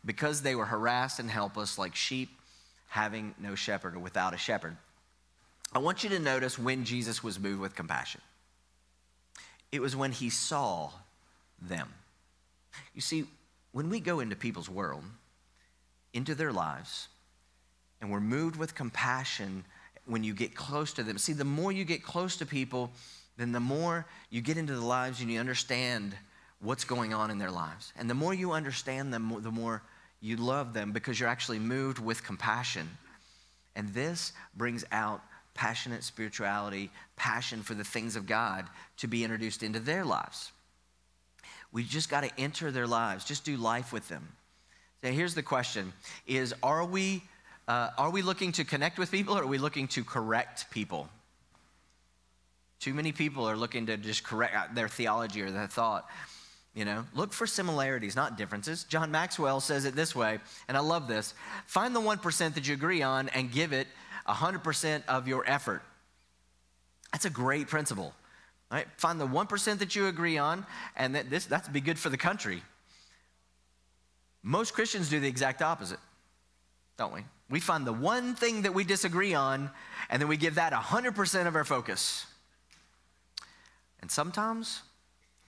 because 0.05 0.41
they 0.41 0.55
were 0.55 0.65
harassed 0.65 1.19
and 1.19 1.29
helpless 1.29 1.77
like 1.77 1.95
sheep 1.95 2.29
having 2.87 3.33
no 3.39 3.55
shepherd 3.55 3.95
or 3.95 3.99
without 3.99 4.33
a 4.33 4.37
shepherd. 4.37 4.77
I 5.75 5.79
want 5.79 6.03
you 6.03 6.09
to 6.11 6.19
notice 6.19 6.59
when 6.59 6.85
Jesus 6.85 7.23
was 7.23 7.39
moved 7.39 7.59
with 7.59 7.75
compassion. 7.75 8.21
It 9.71 9.81
was 9.81 9.95
when 9.95 10.11
he 10.11 10.29
saw 10.29 10.91
them. 11.61 11.89
You 12.93 13.01
see, 13.01 13.25
when 13.71 13.89
we 13.89 13.99
go 13.99 14.19
into 14.19 14.35
people's 14.35 14.69
world, 14.69 15.03
into 16.13 16.35
their 16.35 16.51
lives, 16.51 17.07
and 18.01 18.11
we're 18.11 18.19
moved 18.19 18.55
with 18.55 18.75
compassion 18.75 19.65
when 20.05 20.23
you 20.23 20.33
get 20.33 20.53
close 20.53 20.93
to 20.93 21.03
them. 21.03 21.17
See, 21.17 21.33
the 21.33 21.43
more 21.43 21.71
you 21.71 21.85
get 21.85 22.03
close 22.03 22.37
to 22.37 22.45
people, 22.45 22.91
then 23.37 23.51
the 23.51 23.59
more 23.59 24.05
you 24.29 24.41
get 24.41 24.57
into 24.57 24.75
the 24.75 24.85
lives 24.85 25.21
and 25.21 25.31
you 25.31 25.39
understand 25.39 26.15
what's 26.59 26.83
going 26.83 27.13
on 27.13 27.31
in 27.31 27.39
their 27.39 27.49
lives. 27.49 27.93
And 27.97 28.09
the 28.09 28.13
more 28.13 28.33
you 28.33 28.51
understand 28.51 29.11
them, 29.11 29.41
the 29.41 29.51
more 29.51 29.81
you 30.21 30.37
love 30.37 30.73
them 30.73 30.91
because 30.91 31.19
you're 31.19 31.29
actually 31.29 31.59
moved 31.59 31.97
with 31.97 32.23
compassion. 32.23 32.89
And 33.75 33.89
this 33.93 34.33
brings 34.55 34.85
out 34.91 35.21
passionate 35.53 36.03
spirituality, 36.03 36.89
passion 37.15 37.61
for 37.61 37.73
the 37.73 37.83
things 37.83 38.15
of 38.15 38.25
God 38.25 38.65
to 38.97 39.07
be 39.07 39.23
introduced 39.23 39.63
into 39.63 39.79
their 39.79 40.03
lives. 40.03 40.51
We 41.71 41.83
just 41.83 42.09
got 42.09 42.23
to 42.23 42.31
enter 42.37 42.71
their 42.71 42.87
lives, 42.87 43.25
just 43.25 43.45
do 43.45 43.57
life 43.57 43.91
with 43.91 44.07
them. 44.07 44.27
So 45.03 45.11
here's 45.11 45.35
the 45.35 45.43
question 45.43 45.91
is 46.27 46.53
are 46.63 46.85
we 46.85 47.23
uh, 47.67 47.89
are 47.97 48.09
we 48.09 48.21
looking 48.21 48.51
to 48.53 48.63
connect 48.63 48.97
with 48.97 49.11
people 49.11 49.37
or 49.37 49.43
are 49.43 49.47
we 49.47 49.57
looking 49.57 49.87
to 49.89 50.03
correct 50.03 50.69
people? 50.71 51.07
Too 52.79 52.93
many 52.93 53.11
people 53.11 53.47
are 53.49 53.55
looking 53.55 53.85
to 53.85 53.97
just 53.97 54.23
correct 54.23 54.75
their 54.75 54.89
theology 54.89 55.41
or 55.41 55.51
their 55.51 55.67
thought. 55.67 56.09
You 56.75 56.85
know, 56.85 57.05
look 57.13 57.31
for 57.31 57.45
similarities, 57.45 58.15
not 58.15 58.37
differences. 58.37 58.83
John 58.83 59.11
Maxwell 59.11 59.59
says 59.59 59.85
it 59.85 59.95
this 59.95 60.15
way, 60.15 60.39
and 60.67 60.75
I 60.75 60.79
love 60.79 61.07
this 61.07 61.33
find 61.67 61.95
the 61.95 62.01
1% 62.01 62.53
that 62.55 62.67
you 62.67 62.73
agree 62.73 63.01
on 63.01 63.29
and 63.29 63.51
give 63.51 63.73
it 63.73 63.87
100% 64.27 65.03
of 65.07 65.27
your 65.27 65.43
effort. 65.47 65.81
That's 67.11 67.25
a 67.25 67.29
great 67.29 67.67
principle. 67.67 68.13
Right? 68.71 68.87
Find 68.97 69.19
the 69.19 69.27
1% 69.27 69.79
that 69.79 69.95
you 69.95 70.07
agree 70.07 70.37
on, 70.37 70.65
and 70.95 71.15
that 71.15 71.29
this, 71.29 71.45
that's 71.45 71.67
be 71.67 71.81
good 71.81 71.99
for 71.99 72.09
the 72.09 72.17
country. 72.17 72.63
Most 74.41 74.73
Christians 74.73 75.09
do 75.09 75.19
the 75.19 75.27
exact 75.27 75.61
opposite, 75.61 75.99
don't 76.97 77.13
we? 77.13 77.21
We 77.49 77.59
find 77.59 77.85
the 77.85 77.93
one 77.93 78.35
thing 78.35 78.63
that 78.63 78.73
we 78.73 78.83
disagree 78.83 79.35
on, 79.35 79.69
and 80.09 80.21
then 80.21 80.27
we 80.27 80.37
give 80.37 80.55
that 80.55 80.73
100% 80.73 81.47
of 81.47 81.55
our 81.55 81.63
focus. 81.63 82.25
And 84.01 84.09
sometimes 84.09 84.81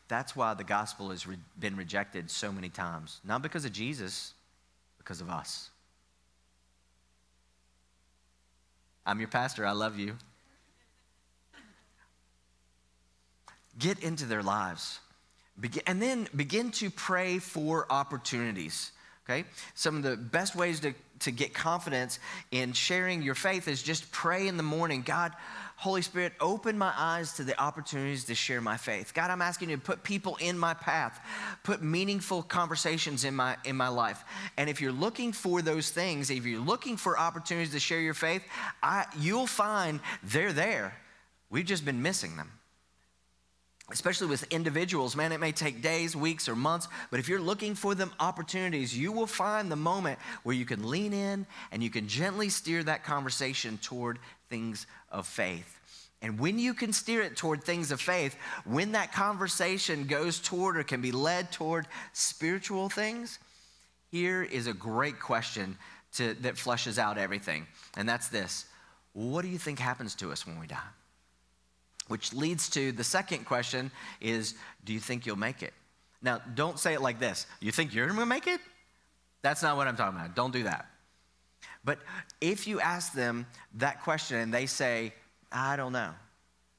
that's 0.08 0.36
why 0.36 0.54
the 0.54 0.64
gospel 0.64 1.10
has 1.10 1.26
re- 1.26 1.38
been 1.60 1.76
rejected 1.76 2.30
so 2.30 2.52
many 2.52 2.70
times. 2.70 3.20
Not 3.24 3.42
because 3.42 3.66
of 3.66 3.74
Jesus, 3.74 4.34
because 4.98 5.20
of 5.20 5.30
us. 5.30 5.72
I'm 9.06 9.20
your 9.20 9.30
pastor. 9.30 9.66
I 9.66 9.72
love 9.72 10.00
you. 10.00 10.16
Get 13.78 14.00
into 14.00 14.26
their 14.26 14.42
lives. 14.42 15.00
And 15.86 16.02
then 16.02 16.28
begin 16.36 16.72
to 16.72 16.90
pray 16.90 17.40
for 17.40 17.86
opportunities. 17.90 18.92
Okay? 19.28 19.46
Some 19.74 19.98
of 19.98 20.04
the 20.04 20.16
best 20.16 20.56
ways 20.56 20.80
to, 20.82 20.94
to 21.22 21.32
get 21.32 21.54
confidence 21.54 22.20
in 22.52 22.74
sharing 22.74 23.24
your 23.24 23.34
faith 23.34 23.68
is 23.68 23.82
just 23.82 24.12
pray 24.12 24.48
in 24.48 24.56
the 24.56 24.64
morning. 24.64 25.02
God, 25.02 25.32
Holy 25.78 26.04
Spirit, 26.04 26.34
open 26.40 26.78
my 26.78 26.94
eyes 26.96 27.34
to 27.34 27.44
the 27.44 27.60
opportunities 27.60 28.26
to 28.26 28.36
share 28.36 28.62
my 28.62 28.78
faith. 28.78 29.14
God, 29.16 29.32
I'm 29.32 29.42
asking 29.42 29.72
you 29.72 29.78
to 29.78 29.82
put 29.82 30.04
people 30.04 30.38
in 30.38 30.58
my 30.58 30.76
path, 30.76 31.20
put 31.64 31.82
meaningful 31.82 32.44
conversations 32.44 33.26
in 33.26 33.36
my 33.36 33.58
in 33.66 33.76
my 33.76 33.88
life. 33.88 34.24
And 34.58 34.70
if 34.70 34.80
you're 34.80 34.92
looking 34.92 35.34
for 35.34 35.62
those 35.62 35.90
things, 35.90 36.30
if 36.30 36.46
you're 36.46 36.62
looking 36.62 36.96
for 36.96 37.18
opportunities 37.18 37.74
to 37.74 37.80
share 37.80 38.00
your 38.00 38.14
faith, 38.14 38.44
I, 38.84 39.06
you'll 39.20 39.48
find 39.48 40.00
they're 40.24 40.54
there. 40.54 40.96
We've 41.50 41.66
just 41.66 41.84
been 41.84 42.02
missing 42.02 42.38
them 42.38 42.52
especially 43.92 44.28
with 44.28 44.44
individuals, 44.52 45.16
man, 45.16 45.32
it 45.32 45.40
may 45.40 45.52
take 45.52 45.82
days, 45.82 46.16
weeks, 46.16 46.50
or 46.50 46.56
months, 46.56 46.88
but 47.12 47.20
if 47.20 47.30
you're 47.30 47.40
looking 47.40 47.76
for 47.76 47.94
them 47.94 48.12
opportunities, 48.20 48.98
you 48.98 49.12
will 49.12 49.28
find 49.28 49.72
the 49.72 49.76
moment 49.76 50.18
where 50.44 50.56
you 50.56 50.66
can 50.66 50.90
lean 50.90 51.14
in 51.14 51.46
and 51.72 51.84
you 51.84 51.90
can 51.90 52.08
gently 52.08 52.50
steer 52.50 52.84
that 52.84 53.04
conversation 53.04 53.78
toward 53.78 54.18
things 54.50 54.88
of 55.12 55.28
faith. 55.28 55.80
And 56.22 56.40
when 56.40 56.58
you 56.58 56.74
can 56.74 56.92
steer 56.94 57.22
it 57.22 57.38
toward 57.38 57.64
things 57.64 57.92
of 57.92 58.02
faith, 58.02 58.36
when 58.64 58.94
that 58.94 59.14
conversation 59.14 60.08
goes 60.08 60.40
toward 60.40 60.78
or 60.78 60.84
can 60.84 61.00
be 61.02 61.12
led 61.12 61.52
toward 61.52 61.88
spiritual 62.14 62.90
things, 62.90 63.38
here 64.10 64.42
is 64.42 64.66
a 64.66 64.74
great 64.74 65.20
question 65.20 65.78
to, 66.14 66.34
that 66.36 66.58
flushes 66.58 66.98
out 66.98 67.20
everything. 67.20 67.68
And 67.98 68.10
that's 68.10 68.30
this 68.30 68.66
What 69.14 69.44
do 69.44 69.50
you 69.50 69.60
think 69.60 69.78
happens 69.78 70.16
to 70.16 70.32
us 70.32 70.48
when 70.48 70.60
we 70.60 70.66
die? 70.66 70.80
Which 72.08 72.34
leads 72.34 72.70
to 72.72 72.92
the 72.92 73.04
second 73.04 73.46
question 73.46 73.92
is 74.22 74.56
Do 74.84 74.94
you 74.94 75.00
think 75.00 75.26
you'll 75.26 75.36
make 75.38 75.64
it? 75.64 75.74
Now, 76.22 76.42
don't 76.56 76.80
say 76.80 76.94
it 76.94 77.02
like 77.02 77.20
this 77.20 77.48
You 77.60 77.72
think 77.72 77.94
you're 77.94 78.08
gonna 78.08 78.26
make 78.26 78.48
it? 78.48 78.62
That's 79.42 79.62
not 79.62 79.78
what 79.78 79.88
I'm 79.88 79.96
talking 79.96 80.20
about. 80.20 80.36
Don't 80.36 80.52
do 80.52 80.64
that. 80.64 80.88
But 81.84 82.00
if 82.42 82.68
you 82.68 82.80
ask 82.80 83.14
them 83.14 83.46
that 83.76 84.04
question 84.04 84.38
and 84.38 84.54
they 84.54 84.66
say, 84.66 85.14
I 85.52 85.76
don't 85.76 85.94
know, 85.94 86.12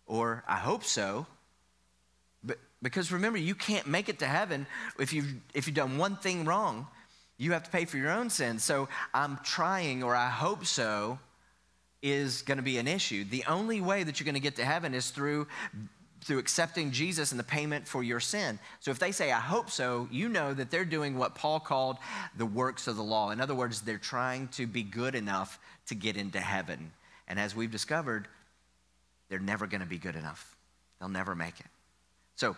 or 0.07 0.43
I 0.49 0.57
hope 0.57 0.83
so, 0.83 1.27
but 2.43 2.59
because 2.83 3.13
remember, 3.13 3.39
you 3.39 3.55
can't 3.55 3.87
make 3.87 4.09
it 4.09 4.19
to 4.19 4.27
heaven 4.27 4.67
if 4.99 5.13
you've, 5.13 5.33
if 5.55 5.67
you've 5.67 5.77
done 5.77 5.97
one 5.97 6.17
thing 6.17 6.45
wrong. 6.45 6.89
You 7.39 7.53
have 7.53 7.65
to 7.65 7.71
pay 7.71 7.85
for 7.85 7.99
your 7.99 8.11
own 8.11 8.31
sins. 8.31 8.65
So 8.65 8.89
I'm 9.13 9.39
trying, 9.45 10.03
or 10.03 10.17
I 10.17 10.29
hope 10.29 10.65
so, 10.65 11.19
is 12.13 12.43
going 12.43 12.59
to 12.59 12.63
be 12.63 12.79
an 12.79 12.87
issue. 12.87 13.25
The 13.25 13.45
only 13.49 13.81
way 13.81 14.05
that 14.05 14.21
you're 14.21 14.25
going 14.25 14.35
to 14.35 14.41
get 14.41 14.57
to 14.57 14.65
heaven 14.65 14.95
is 14.95 15.11
through 15.11 15.47
through 16.23 16.39
accepting 16.39 16.91
Jesus 16.91 17.31
and 17.31 17.39
the 17.39 17.45
payment 17.45 17.87
for 17.87 18.03
your 18.03 18.19
sin. 18.19 18.59
So 18.81 18.91
if 18.91 18.99
they 18.99 19.13
say, 19.13 19.31
I 19.31 19.39
hope 19.39 19.71
so, 19.71 20.09
you 20.11 20.29
know 20.29 20.53
that 20.55 20.73
they're 20.73 20.85
doing 20.85 21.17
what 21.17 21.37
Paul 21.37 21.61
called 21.61 21.99
the 22.37 22.47
works 22.47 22.89
of 22.89 22.97
the 22.97 23.03
law. 23.03 23.31
In 23.31 23.41
other 23.41 23.55
words, 23.55 23.83
they're 23.83 23.97
trying 23.97 24.49
to 24.49 24.67
be 24.67 24.83
good 24.83 25.15
enough 25.15 25.61
to 25.87 25.95
get 25.95 26.17
into 26.17 26.41
heaven. 26.41 26.91
And 27.29 27.39
as 27.39 27.55
we've 27.55 27.71
discovered, 27.71 28.27
they're 29.29 29.39
never 29.39 29.69
going 29.69 29.83
to 29.83 29.87
be 29.87 29.99
good 29.99 30.17
enough. 30.17 30.57
They'll 30.99 31.09
never 31.09 31.37
make 31.37 31.61
it. 31.61 31.67
So, 32.35 32.57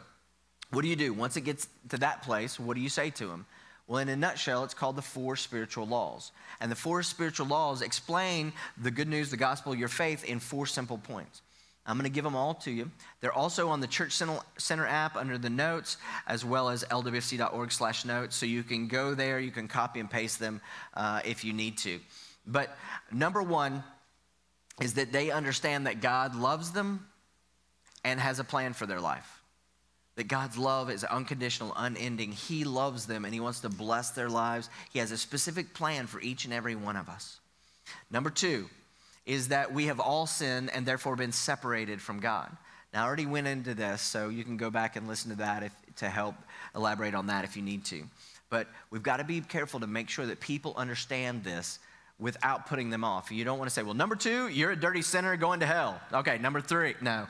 what 0.71 0.83
do 0.83 0.89
you 0.89 0.97
do? 0.97 1.13
Once 1.13 1.37
it 1.37 1.43
gets 1.43 1.69
to 1.91 1.99
that 1.99 2.23
place, 2.23 2.59
what 2.59 2.75
do 2.75 2.81
you 2.81 2.89
say 2.89 3.11
to 3.11 3.27
them? 3.27 3.45
Well, 3.89 4.01
in 4.01 4.11
a 4.11 4.17
nutshell, 4.17 4.65
it's 4.65 4.75
called 4.75 4.97
the 4.97 5.03
four 5.03 5.35
spiritual 5.35 5.87
laws. 5.87 6.31
And 6.61 6.71
the 6.71 6.77
four 6.77 7.03
spiritual 7.03 7.47
laws 7.47 7.81
explain 7.81 8.53
the 8.77 8.91
good 8.91 9.09
news, 9.09 9.31
the 9.31 9.39
gospel, 9.39 9.75
your 9.75 9.89
faith 9.89 10.25
in 10.25 10.41
four 10.41 10.67
simple 10.67 10.99
points. 10.99 11.41
I'm 11.87 11.97
going 11.97 12.05
to 12.05 12.15
give 12.15 12.25
them 12.25 12.37
all 12.37 12.53
to 12.55 12.71
you. 12.71 12.91
They're 13.23 13.33
also 13.33 13.71
on 13.71 13.81
the 13.81 13.87
Church 13.87 14.13
Center 14.13 14.87
app 14.87 15.17
under 15.17 15.39
the 15.39 15.49
notes, 15.49 15.97
as 16.27 16.45
well 16.45 16.69
as 16.69 16.85
lwfc.org 16.85 17.73
slash 17.73 18.05
notes. 18.05 18.37
So 18.37 18.45
you 18.45 18.63
can 18.63 18.89
go 18.89 19.15
there, 19.15 19.41
you 19.41 19.51
can 19.51 19.69
copy 19.69 20.01
and 20.01 20.11
paste 20.11 20.39
them 20.39 20.61
uh, 20.93 21.23
if 21.25 21.43
you 21.43 21.55
need 21.55 21.79
to. 21.79 21.99
But 22.47 22.77
number 23.11 23.43
one 23.43 23.83
is 24.83 24.95
that 24.95 25.13
they 25.13 25.31
understand 25.31 25.87
that 25.87 26.03
God 26.03 26.35
loves 26.37 26.73
them 26.73 27.07
and 28.05 28.21
has 28.21 28.39
a 28.39 28.45
plan 28.45 28.75
for 28.75 28.85
their 28.85 29.01
life. 29.01 29.38
That 30.19 30.27
God's 30.27 30.59
love 30.59 30.91
is 30.91 31.05
unconditional, 31.05 31.73
unending. 31.77 32.33
He 32.33 32.65
loves 32.65 33.07
them 33.07 33.25
and 33.25 33.33
He 33.33 33.39
wants 33.39 33.61
to 33.61 33.69
bless 33.69 34.11
their 34.11 34.29
lives. 34.29 34.69
He 34.93 34.99
has 34.99 35.13
a 35.13 35.17
specific 35.17 35.75
plan 35.75 36.09
for 36.09 36.21
each 36.21 36.45
and 36.45 36.53
every 36.53 36.75
one 36.75 36.97
of 36.97 37.09
us. 37.09 37.39
Number 38.11 38.29
two 38.29 38.69
is 39.27 39.49
that 39.49 39.73
we 39.73 39.87
have 39.87 40.01
all 40.01 40.27
sinned 40.27 40.71
and 40.75 40.85
therefore 40.85 41.15
been 41.15 41.31
separated 41.31 42.03
from 42.03 42.19
God. 42.19 42.51
Now, 42.93 43.05
I 43.05 43.07
already 43.07 43.27
went 43.27 43.47
into 43.47 43.75
this, 43.75 44.03
so 44.03 44.29
you 44.29 44.43
can 44.43 44.57
go 44.57 44.71
back 44.71 44.97
and 44.97 45.07
listen 45.07 45.31
to 45.31 45.37
that 45.37 45.63
if, 45.63 45.73
to 45.99 46.09
help 46.09 46.35
elaborate 46.75 47.15
on 47.15 47.29
that 47.29 47.45
if 47.45 47.57
you 47.57 47.63
need 47.63 47.85
to. 47.85 48.03
But 48.51 48.67
we've 48.91 49.05
got 49.05 49.19
to 49.19 49.25
be 49.25 49.41
careful 49.41 49.79
to 49.79 49.87
make 49.87 50.09
sure 50.09 50.27
that 50.27 50.41
people 50.41 50.75
understand 50.77 51.45
this 51.45 51.79
without 52.19 52.67
putting 52.67 52.91
them 52.91 53.05
off. 53.05 53.31
You 53.31 53.45
don't 53.45 53.59
want 53.59 53.71
to 53.71 53.75
say, 53.75 53.85
well, 53.85 53.95
number 53.95 54.17
two, 54.17 54.49
you're 54.49 54.73
a 54.73 54.77
dirty 54.77 55.03
sinner 55.03 55.37
going 55.37 55.61
to 55.61 55.67
hell. 55.67 56.01
Okay, 56.13 56.39
number 56.39 56.61
three, 56.61 56.95
no. 57.01 57.29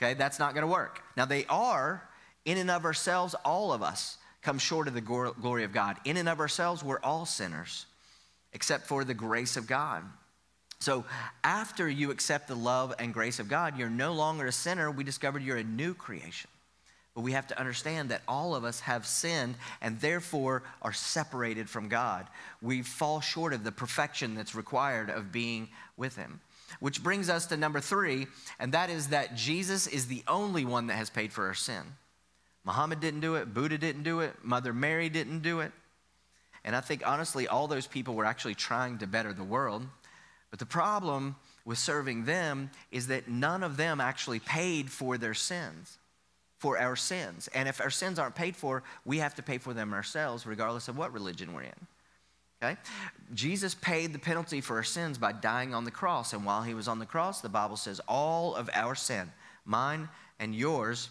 Okay, 0.00 0.14
that's 0.14 0.38
not 0.38 0.54
going 0.54 0.62
to 0.62 0.72
work. 0.72 1.02
Now, 1.16 1.24
they 1.24 1.44
are, 1.46 2.07
in 2.48 2.56
and 2.56 2.70
of 2.70 2.86
ourselves, 2.86 3.34
all 3.44 3.74
of 3.74 3.82
us 3.82 4.16
come 4.40 4.58
short 4.58 4.88
of 4.88 4.94
the 4.94 5.02
glory 5.02 5.64
of 5.64 5.72
God. 5.72 5.98
In 6.06 6.16
and 6.16 6.30
of 6.30 6.40
ourselves, 6.40 6.82
we're 6.82 7.00
all 7.00 7.26
sinners, 7.26 7.84
except 8.54 8.86
for 8.86 9.04
the 9.04 9.12
grace 9.12 9.58
of 9.58 9.66
God. 9.66 10.02
So, 10.80 11.04
after 11.44 11.90
you 11.90 12.10
accept 12.10 12.48
the 12.48 12.54
love 12.54 12.94
and 12.98 13.12
grace 13.12 13.38
of 13.38 13.50
God, 13.50 13.76
you're 13.76 13.90
no 13.90 14.14
longer 14.14 14.46
a 14.46 14.52
sinner. 14.52 14.90
We 14.90 15.04
discovered 15.04 15.42
you're 15.42 15.58
a 15.58 15.64
new 15.64 15.92
creation. 15.92 16.48
But 17.14 17.20
we 17.20 17.32
have 17.32 17.48
to 17.48 17.58
understand 17.60 18.08
that 18.08 18.22
all 18.26 18.54
of 18.54 18.64
us 18.64 18.80
have 18.80 19.06
sinned 19.06 19.56
and 19.82 20.00
therefore 20.00 20.62
are 20.80 20.94
separated 20.94 21.68
from 21.68 21.88
God. 21.88 22.28
We 22.62 22.80
fall 22.80 23.20
short 23.20 23.52
of 23.52 23.62
the 23.62 23.72
perfection 23.72 24.34
that's 24.34 24.54
required 24.54 25.10
of 25.10 25.32
being 25.32 25.68
with 25.98 26.16
Him. 26.16 26.40
Which 26.80 27.02
brings 27.02 27.28
us 27.28 27.44
to 27.46 27.58
number 27.58 27.80
three, 27.80 28.26
and 28.58 28.72
that 28.72 28.88
is 28.88 29.08
that 29.08 29.34
Jesus 29.34 29.86
is 29.86 30.06
the 30.06 30.22
only 30.26 30.64
one 30.64 30.86
that 30.86 30.96
has 30.96 31.10
paid 31.10 31.30
for 31.30 31.46
our 31.46 31.54
sin. 31.54 31.82
Muhammad 32.68 33.00
didn't 33.00 33.20
do 33.20 33.36
it, 33.36 33.54
Buddha 33.54 33.78
didn't 33.78 34.02
do 34.02 34.20
it, 34.20 34.34
Mother 34.42 34.74
Mary 34.74 35.08
didn't 35.08 35.40
do 35.40 35.60
it. 35.60 35.72
And 36.66 36.76
I 36.76 36.82
think 36.82 37.02
honestly, 37.06 37.48
all 37.48 37.66
those 37.66 37.86
people 37.86 38.12
were 38.12 38.26
actually 38.26 38.54
trying 38.54 38.98
to 38.98 39.06
better 39.06 39.32
the 39.32 39.42
world. 39.42 39.86
But 40.50 40.58
the 40.58 40.66
problem 40.66 41.36
with 41.64 41.78
serving 41.78 42.26
them 42.26 42.70
is 42.92 43.06
that 43.06 43.26
none 43.26 43.62
of 43.62 43.78
them 43.78 44.02
actually 44.02 44.40
paid 44.40 44.90
for 44.90 45.16
their 45.16 45.32
sins, 45.32 45.96
for 46.58 46.78
our 46.78 46.94
sins. 46.94 47.48
And 47.54 47.70
if 47.70 47.80
our 47.80 47.88
sins 47.88 48.18
aren't 48.18 48.34
paid 48.34 48.54
for, 48.54 48.82
we 49.06 49.16
have 49.16 49.34
to 49.36 49.42
pay 49.42 49.56
for 49.56 49.72
them 49.72 49.94
ourselves, 49.94 50.44
regardless 50.44 50.88
of 50.88 50.98
what 50.98 51.14
religion 51.14 51.54
we're 51.54 51.62
in. 51.62 51.86
Okay? 52.62 52.78
Jesus 53.32 53.74
paid 53.74 54.12
the 54.12 54.18
penalty 54.18 54.60
for 54.60 54.76
our 54.76 54.84
sins 54.84 55.16
by 55.16 55.32
dying 55.32 55.72
on 55.72 55.84
the 55.86 55.90
cross. 55.90 56.34
And 56.34 56.44
while 56.44 56.64
he 56.64 56.74
was 56.74 56.86
on 56.86 56.98
the 56.98 57.06
cross, 57.06 57.40
the 57.40 57.48
Bible 57.48 57.76
says 57.78 57.98
all 58.06 58.54
of 58.54 58.68
our 58.74 58.94
sin, 58.94 59.32
mine 59.64 60.10
and 60.38 60.54
yours, 60.54 61.08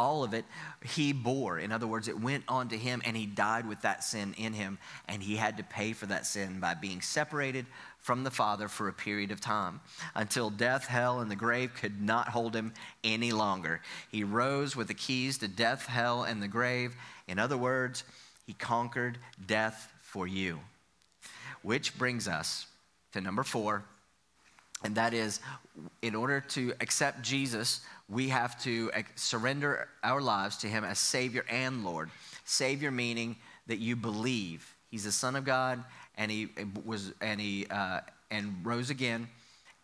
all 0.00 0.24
of 0.24 0.32
it 0.32 0.46
he 0.82 1.12
bore. 1.12 1.58
In 1.58 1.72
other 1.72 1.86
words, 1.86 2.08
it 2.08 2.18
went 2.18 2.44
on 2.48 2.70
to 2.70 2.78
him 2.78 3.02
and 3.04 3.14
he 3.14 3.26
died 3.26 3.68
with 3.68 3.82
that 3.82 4.02
sin 4.02 4.34
in 4.38 4.54
him. 4.54 4.78
And 5.06 5.22
he 5.22 5.36
had 5.36 5.58
to 5.58 5.62
pay 5.62 5.92
for 5.92 6.06
that 6.06 6.24
sin 6.24 6.58
by 6.58 6.72
being 6.72 7.02
separated 7.02 7.66
from 7.98 8.24
the 8.24 8.30
Father 8.30 8.66
for 8.66 8.88
a 8.88 8.94
period 8.94 9.30
of 9.30 9.42
time 9.42 9.80
until 10.14 10.48
death, 10.48 10.86
hell, 10.86 11.20
and 11.20 11.30
the 11.30 11.36
grave 11.36 11.74
could 11.74 12.00
not 12.00 12.28
hold 12.28 12.56
him 12.56 12.72
any 13.04 13.30
longer. 13.30 13.82
He 14.10 14.24
rose 14.24 14.74
with 14.74 14.88
the 14.88 14.94
keys 14.94 15.36
to 15.38 15.48
death, 15.48 15.84
hell, 15.84 16.22
and 16.22 16.42
the 16.42 16.48
grave. 16.48 16.94
In 17.28 17.38
other 17.38 17.58
words, 17.58 18.04
he 18.46 18.54
conquered 18.54 19.18
death 19.46 19.92
for 20.00 20.26
you. 20.26 20.60
Which 21.60 21.98
brings 21.98 22.26
us 22.26 22.66
to 23.12 23.20
number 23.20 23.42
four, 23.42 23.84
and 24.82 24.94
that 24.94 25.14
is 25.14 25.40
in 26.02 26.14
order 26.14 26.40
to 26.40 26.72
accept 26.80 27.22
Jesus, 27.22 27.80
we 28.08 28.28
have 28.28 28.60
to 28.62 28.90
surrender 29.14 29.88
our 30.02 30.20
lives 30.20 30.56
to 30.58 30.68
Him 30.68 30.84
as 30.84 30.98
Savior 30.98 31.44
and 31.48 31.84
Lord. 31.84 32.10
Savior 32.44 32.90
meaning 32.90 33.36
that 33.66 33.78
you 33.78 33.96
believe 33.96 34.74
He's 34.90 35.04
the 35.04 35.12
Son 35.12 35.36
of 35.36 35.44
God 35.44 35.84
and 36.16 36.30
He 36.30 36.48
was 36.84 37.12
and 37.20 37.40
He 37.40 37.66
uh, 37.70 38.00
and 38.30 38.54
rose 38.64 38.90
again. 38.90 39.28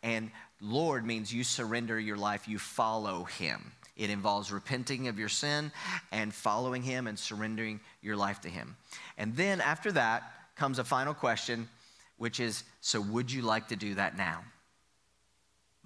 And 0.03 0.31
Lord 0.61 1.05
means 1.05 1.33
you 1.33 1.45
surrender 1.45 1.99
your 1.99 2.17
life, 2.17 2.49
you 2.49 2.59
follow 2.59 3.25
Him. 3.25 3.73
It 3.97 4.11
involves 4.11 4.53
repenting 4.53 5.09
of 5.09 5.19
your 5.19 5.29
sin 5.29 5.73
and 6.13 6.35
following 6.35 6.83
Him 6.83 7.07
and 7.07 7.19
surrendering 7.19 7.81
your 8.03 8.17
life 8.17 8.41
to 8.43 8.49
Him. 8.49 8.77
And 9.17 9.35
then 9.37 9.61
after 9.61 9.93
that 9.93 10.23
comes 10.57 10.79
a 10.79 10.85
final 10.85 11.15
question, 11.15 11.69
which 12.19 12.41
is 12.41 12.65
so 12.81 13.01
would 13.01 13.31
you 13.31 13.43
like 13.43 13.69
to 13.69 13.77
do 13.77 13.95
that 13.95 14.17
now? 14.17 14.43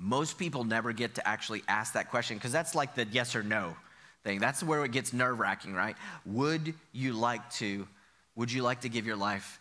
Most 0.03 0.39
people 0.39 0.65
never 0.65 0.95
get 0.95 1.17
to 1.17 1.29
actually 1.29 1.63
ask 1.69 1.93
that 1.93 2.11
question 2.11 2.39
because 2.39 2.53
that's 2.53 2.75
like 2.75 2.95
the 2.95 3.07
yes 3.13 3.37
or 3.37 3.43
no 3.43 3.77
thing. 4.25 4.41
That's 4.41 4.63
where 4.63 4.83
it 4.85 4.93
gets 4.93 5.13
nerve 5.13 5.39
wracking, 5.39 5.75
right? 5.75 5.95
Would 6.25 6.75
you 6.93 7.13
like 7.13 7.49
to? 7.55 7.87
Would 8.35 8.51
you 8.51 8.63
like 8.63 8.81
to 8.81 8.89
give 8.89 9.07
your 9.07 9.17
life 9.17 9.61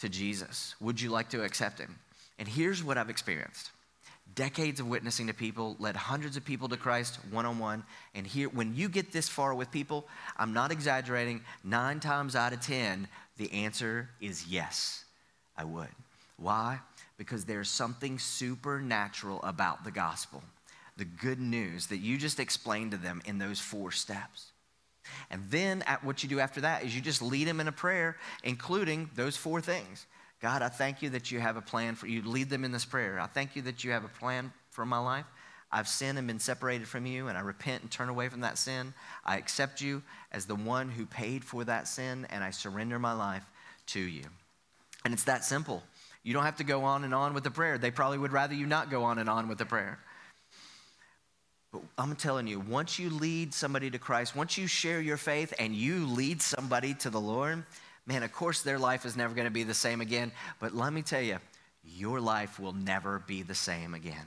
to 0.00 0.10
Jesus? 0.10 0.74
Would 0.80 1.00
you 1.00 1.08
like 1.08 1.30
to 1.30 1.42
accept 1.42 1.78
him? 1.78 1.98
And 2.38 2.46
here's 2.46 2.84
what 2.84 2.98
I've 2.98 3.08
experienced. 3.08 3.70
Decades 4.34 4.80
of 4.80 4.88
witnessing 4.88 5.26
to 5.28 5.34
people, 5.34 5.76
led 5.78 5.96
hundreds 5.96 6.36
of 6.36 6.44
people 6.44 6.68
to 6.68 6.76
Christ 6.76 7.18
one 7.30 7.46
on 7.46 7.58
one. 7.58 7.84
And 8.14 8.26
here, 8.26 8.48
when 8.48 8.74
you 8.74 8.88
get 8.88 9.12
this 9.12 9.28
far 9.28 9.54
with 9.54 9.70
people, 9.70 10.06
I'm 10.36 10.52
not 10.52 10.70
exaggerating, 10.72 11.42
nine 11.64 12.00
times 12.00 12.36
out 12.36 12.52
of 12.52 12.60
10, 12.60 13.08
the 13.38 13.52
answer 13.52 14.08
is 14.20 14.46
yes, 14.46 15.04
I 15.56 15.64
would. 15.64 15.88
Why? 16.36 16.80
Because 17.16 17.44
there's 17.44 17.68
something 17.68 18.18
supernatural 18.18 19.42
about 19.42 19.84
the 19.84 19.90
gospel, 19.90 20.42
the 20.96 21.04
good 21.04 21.40
news 21.40 21.88
that 21.88 21.98
you 21.98 22.18
just 22.18 22.40
explained 22.40 22.92
to 22.92 22.96
them 22.96 23.22
in 23.24 23.38
those 23.38 23.60
four 23.60 23.90
steps. 23.90 24.52
And 25.30 25.42
then 25.50 25.82
at 25.82 26.04
what 26.04 26.22
you 26.22 26.28
do 26.28 26.40
after 26.40 26.62
that 26.62 26.84
is 26.84 26.94
you 26.94 27.00
just 27.00 27.22
lead 27.22 27.46
them 27.46 27.60
in 27.60 27.68
a 27.68 27.72
prayer, 27.72 28.16
including 28.44 29.10
those 29.14 29.36
four 29.36 29.60
things. 29.60 30.06
God, 30.40 30.62
I 30.62 30.68
thank 30.68 31.02
you 31.02 31.10
that 31.10 31.30
you 31.30 31.38
have 31.38 31.56
a 31.56 31.62
plan 31.62 31.94
for 31.94 32.06
you. 32.06 32.22
Lead 32.22 32.50
them 32.50 32.64
in 32.64 32.72
this 32.72 32.84
prayer. 32.84 33.20
I 33.20 33.26
thank 33.26 33.54
you 33.54 33.62
that 33.62 33.84
you 33.84 33.92
have 33.92 34.04
a 34.04 34.08
plan 34.08 34.52
for 34.70 34.84
my 34.84 34.98
life. 34.98 35.26
I've 35.70 35.88
sinned 35.88 36.18
and 36.18 36.26
been 36.26 36.38
separated 36.38 36.86
from 36.86 37.06
you, 37.06 37.28
and 37.28 37.38
I 37.38 37.40
repent 37.40 37.82
and 37.82 37.90
turn 37.90 38.10
away 38.10 38.28
from 38.28 38.40
that 38.40 38.58
sin. 38.58 38.92
I 39.24 39.38
accept 39.38 39.80
you 39.80 40.02
as 40.30 40.44
the 40.44 40.54
one 40.54 40.90
who 40.90 41.06
paid 41.06 41.44
for 41.44 41.64
that 41.64 41.88
sin, 41.88 42.26
and 42.28 42.44
I 42.44 42.50
surrender 42.50 42.98
my 42.98 43.14
life 43.14 43.44
to 43.86 44.00
you. 44.00 44.24
And 45.04 45.14
it's 45.14 45.24
that 45.24 45.44
simple. 45.44 45.82
You 46.22 46.32
don't 46.32 46.44
have 46.44 46.56
to 46.56 46.64
go 46.64 46.84
on 46.84 47.04
and 47.04 47.14
on 47.14 47.34
with 47.34 47.44
the 47.44 47.50
prayer. 47.50 47.78
They 47.78 47.90
probably 47.90 48.18
would 48.18 48.32
rather 48.32 48.54
you 48.54 48.66
not 48.66 48.90
go 48.90 49.04
on 49.04 49.18
and 49.18 49.28
on 49.28 49.48
with 49.48 49.58
the 49.58 49.66
prayer. 49.66 49.98
But 51.72 51.82
I'm 51.98 52.14
telling 52.16 52.46
you, 52.46 52.60
once 52.60 52.98
you 52.98 53.10
lead 53.10 53.54
somebody 53.54 53.90
to 53.90 53.98
Christ, 53.98 54.36
once 54.36 54.58
you 54.58 54.66
share 54.66 55.00
your 55.00 55.16
faith 55.16 55.54
and 55.58 55.74
you 55.74 56.06
lead 56.06 56.42
somebody 56.42 56.94
to 56.94 57.10
the 57.10 57.20
Lord, 57.20 57.64
man, 58.06 58.22
of 58.22 58.32
course 58.32 58.62
their 58.62 58.78
life 58.78 59.04
is 59.04 59.16
never 59.16 59.34
going 59.34 59.46
to 59.46 59.52
be 59.52 59.64
the 59.64 59.74
same 59.74 60.00
again. 60.00 60.30
But 60.60 60.74
let 60.74 60.92
me 60.92 61.02
tell 61.02 61.22
you, 61.22 61.38
your 61.82 62.20
life 62.20 62.60
will 62.60 62.74
never 62.74 63.20
be 63.26 63.42
the 63.42 63.54
same 63.54 63.94
again. 63.94 64.26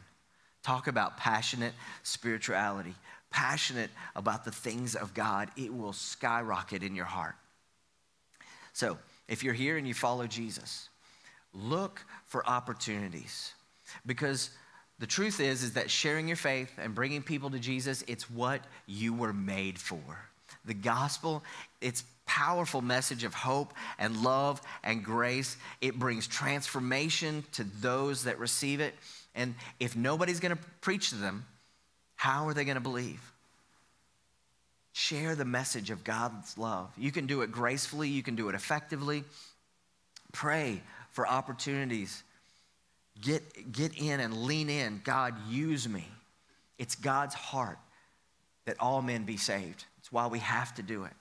Talk 0.63 0.88
about 0.88 1.17
passionate 1.17 1.73
spirituality, 2.03 2.95
passionate 3.29 3.91
about 4.15 4.43
the 4.43 4.51
things 4.51 4.95
of 4.95 5.13
God. 5.13 5.49
It 5.55 5.73
will 5.73 5.93
skyrocket 5.93 6.81
in 6.84 6.95
your 6.95 7.05
heart. 7.05 7.36
So, 8.73 8.97
if 9.27 9.43
you're 9.43 9.53
here 9.53 9.77
and 9.77 9.88
you 9.88 9.93
follow 9.93 10.27
Jesus, 10.27 10.89
look 11.55 12.03
for 12.25 12.47
opportunities. 12.47 13.53
Because 14.05 14.49
the 14.99 15.07
truth 15.07 15.39
is 15.39 15.63
is 15.63 15.73
that 15.73 15.89
sharing 15.89 16.27
your 16.27 16.37
faith 16.37 16.71
and 16.77 16.95
bringing 16.95 17.21
people 17.21 17.49
to 17.49 17.59
jesus 17.59 18.03
it's 18.07 18.29
what 18.29 18.61
you 18.85 19.13
were 19.13 19.33
made 19.33 19.77
for. 19.77 19.99
The 20.65 20.73
gospel 20.73 21.43
it's 21.81 22.03
powerful 22.25 22.81
message 22.81 23.23
of 23.23 23.33
hope 23.33 23.73
and 23.99 24.23
love 24.23 24.61
and 24.83 25.03
grace. 25.03 25.57
It 25.81 25.99
brings 25.99 26.27
transformation 26.27 27.43
to 27.53 27.63
those 27.63 28.23
that 28.23 28.39
receive 28.39 28.79
it. 28.79 28.95
And 29.35 29.53
if 29.79 29.95
nobody's 29.95 30.39
going 30.39 30.55
to 30.55 30.63
preach 30.81 31.09
to 31.09 31.15
them 31.15 31.45
how 32.15 32.47
are 32.47 32.53
they 32.53 32.65
going 32.65 32.75
to 32.75 32.81
believe? 32.81 33.21
Share 34.93 35.35
the 35.35 35.45
message 35.45 35.89
of 35.89 36.03
god's 36.05 36.57
love. 36.57 36.89
You 36.97 37.11
can 37.11 37.27
do 37.27 37.41
it 37.41 37.51
gracefully 37.51 38.07
you 38.09 38.23
can 38.23 38.35
do 38.35 38.49
it 38.49 38.55
effectively. 38.55 39.25
Pray 40.32 40.82
for 41.16 41.26
opportunities. 41.26 42.24
Get, 43.22 43.72
get 43.72 43.97
in 43.97 44.20
and 44.20 44.43
lean 44.43 44.70
in. 44.70 44.99
God, 45.05 45.34
use 45.49 45.88
me. 45.88 46.05
It's 46.78 46.95
God's 46.95 47.34
heart 47.34 47.80
that 48.66 48.76
all 48.82 49.01
men 49.01 49.24
be 49.24 49.38
saved. 49.38 49.86
It's 49.99 50.11
why 50.11 50.28
we 50.28 50.39
have 50.39 50.76
to 50.76 50.84
do 50.84 51.05
it. 51.05 51.13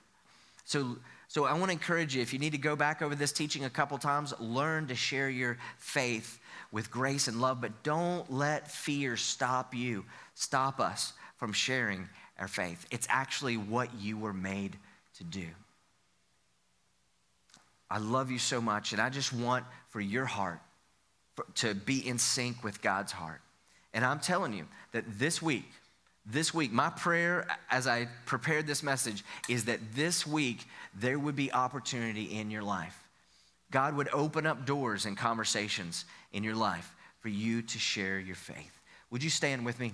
So, 0.65 0.97
so 1.29 1.45
I 1.45 1.53
want 1.53 1.67
to 1.67 1.71
encourage 1.71 2.13
you 2.13 2.21
if 2.21 2.33
you 2.33 2.39
need 2.39 2.51
to 2.51 2.57
go 2.57 2.75
back 2.75 3.01
over 3.01 3.15
this 3.15 3.31
teaching 3.31 3.63
a 3.63 3.69
couple 3.69 3.97
times, 3.97 4.33
learn 4.37 4.87
to 4.87 4.95
share 4.95 5.29
your 5.29 5.57
faith 5.77 6.39
with 6.73 6.91
grace 6.91 7.29
and 7.29 7.39
love, 7.39 7.61
but 7.61 7.83
don't 7.83 8.29
let 8.29 8.69
fear 8.69 9.15
stop 9.15 9.73
you, 9.73 10.03
stop 10.33 10.81
us 10.81 11.13
from 11.37 11.53
sharing 11.53 12.09
our 12.37 12.49
faith. 12.49 12.85
It's 12.91 13.07
actually 13.09 13.55
what 13.55 13.93
you 13.95 14.17
were 14.17 14.33
made 14.33 14.75
to 15.19 15.23
do. 15.23 15.47
I 17.89 17.99
love 17.99 18.31
you 18.31 18.39
so 18.39 18.59
much, 18.59 18.91
and 18.91 19.01
I 19.01 19.09
just 19.09 19.31
want 19.31 19.63
for 19.95 20.01
your 20.01 20.25
heart 20.25 20.59
for, 21.37 21.45
to 21.55 21.73
be 21.73 22.05
in 22.05 22.17
sync 22.17 22.65
with 22.65 22.81
God's 22.81 23.13
heart. 23.13 23.39
And 23.93 24.03
I'm 24.03 24.19
telling 24.19 24.51
you 24.51 24.65
that 24.91 25.05
this 25.17 25.41
week, 25.41 25.71
this 26.25 26.53
week, 26.53 26.73
my 26.73 26.89
prayer 26.89 27.47
as 27.71 27.87
I 27.87 28.09
prepared 28.25 28.67
this 28.67 28.83
message 28.83 29.23
is 29.47 29.63
that 29.65 29.79
this 29.93 30.27
week 30.27 30.65
there 30.93 31.17
would 31.17 31.37
be 31.37 31.49
opportunity 31.53 32.23
in 32.23 32.51
your 32.51 32.61
life. 32.61 33.07
God 33.71 33.95
would 33.95 34.09
open 34.11 34.45
up 34.45 34.65
doors 34.65 35.05
and 35.05 35.15
conversations 35.15 36.03
in 36.33 36.43
your 36.43 36.55
life 36.55 36.93
for 37.21 37.29
you 37.29 37.61
to 37.61 37.79
share 37.79 38.19
your 38.19 38.35
faith. 38.35 38.81
Would 39.11 39.23
you 39.23 39.29
stand 39.29 39.65
with 39.65 39.79
me? 39.79 39.93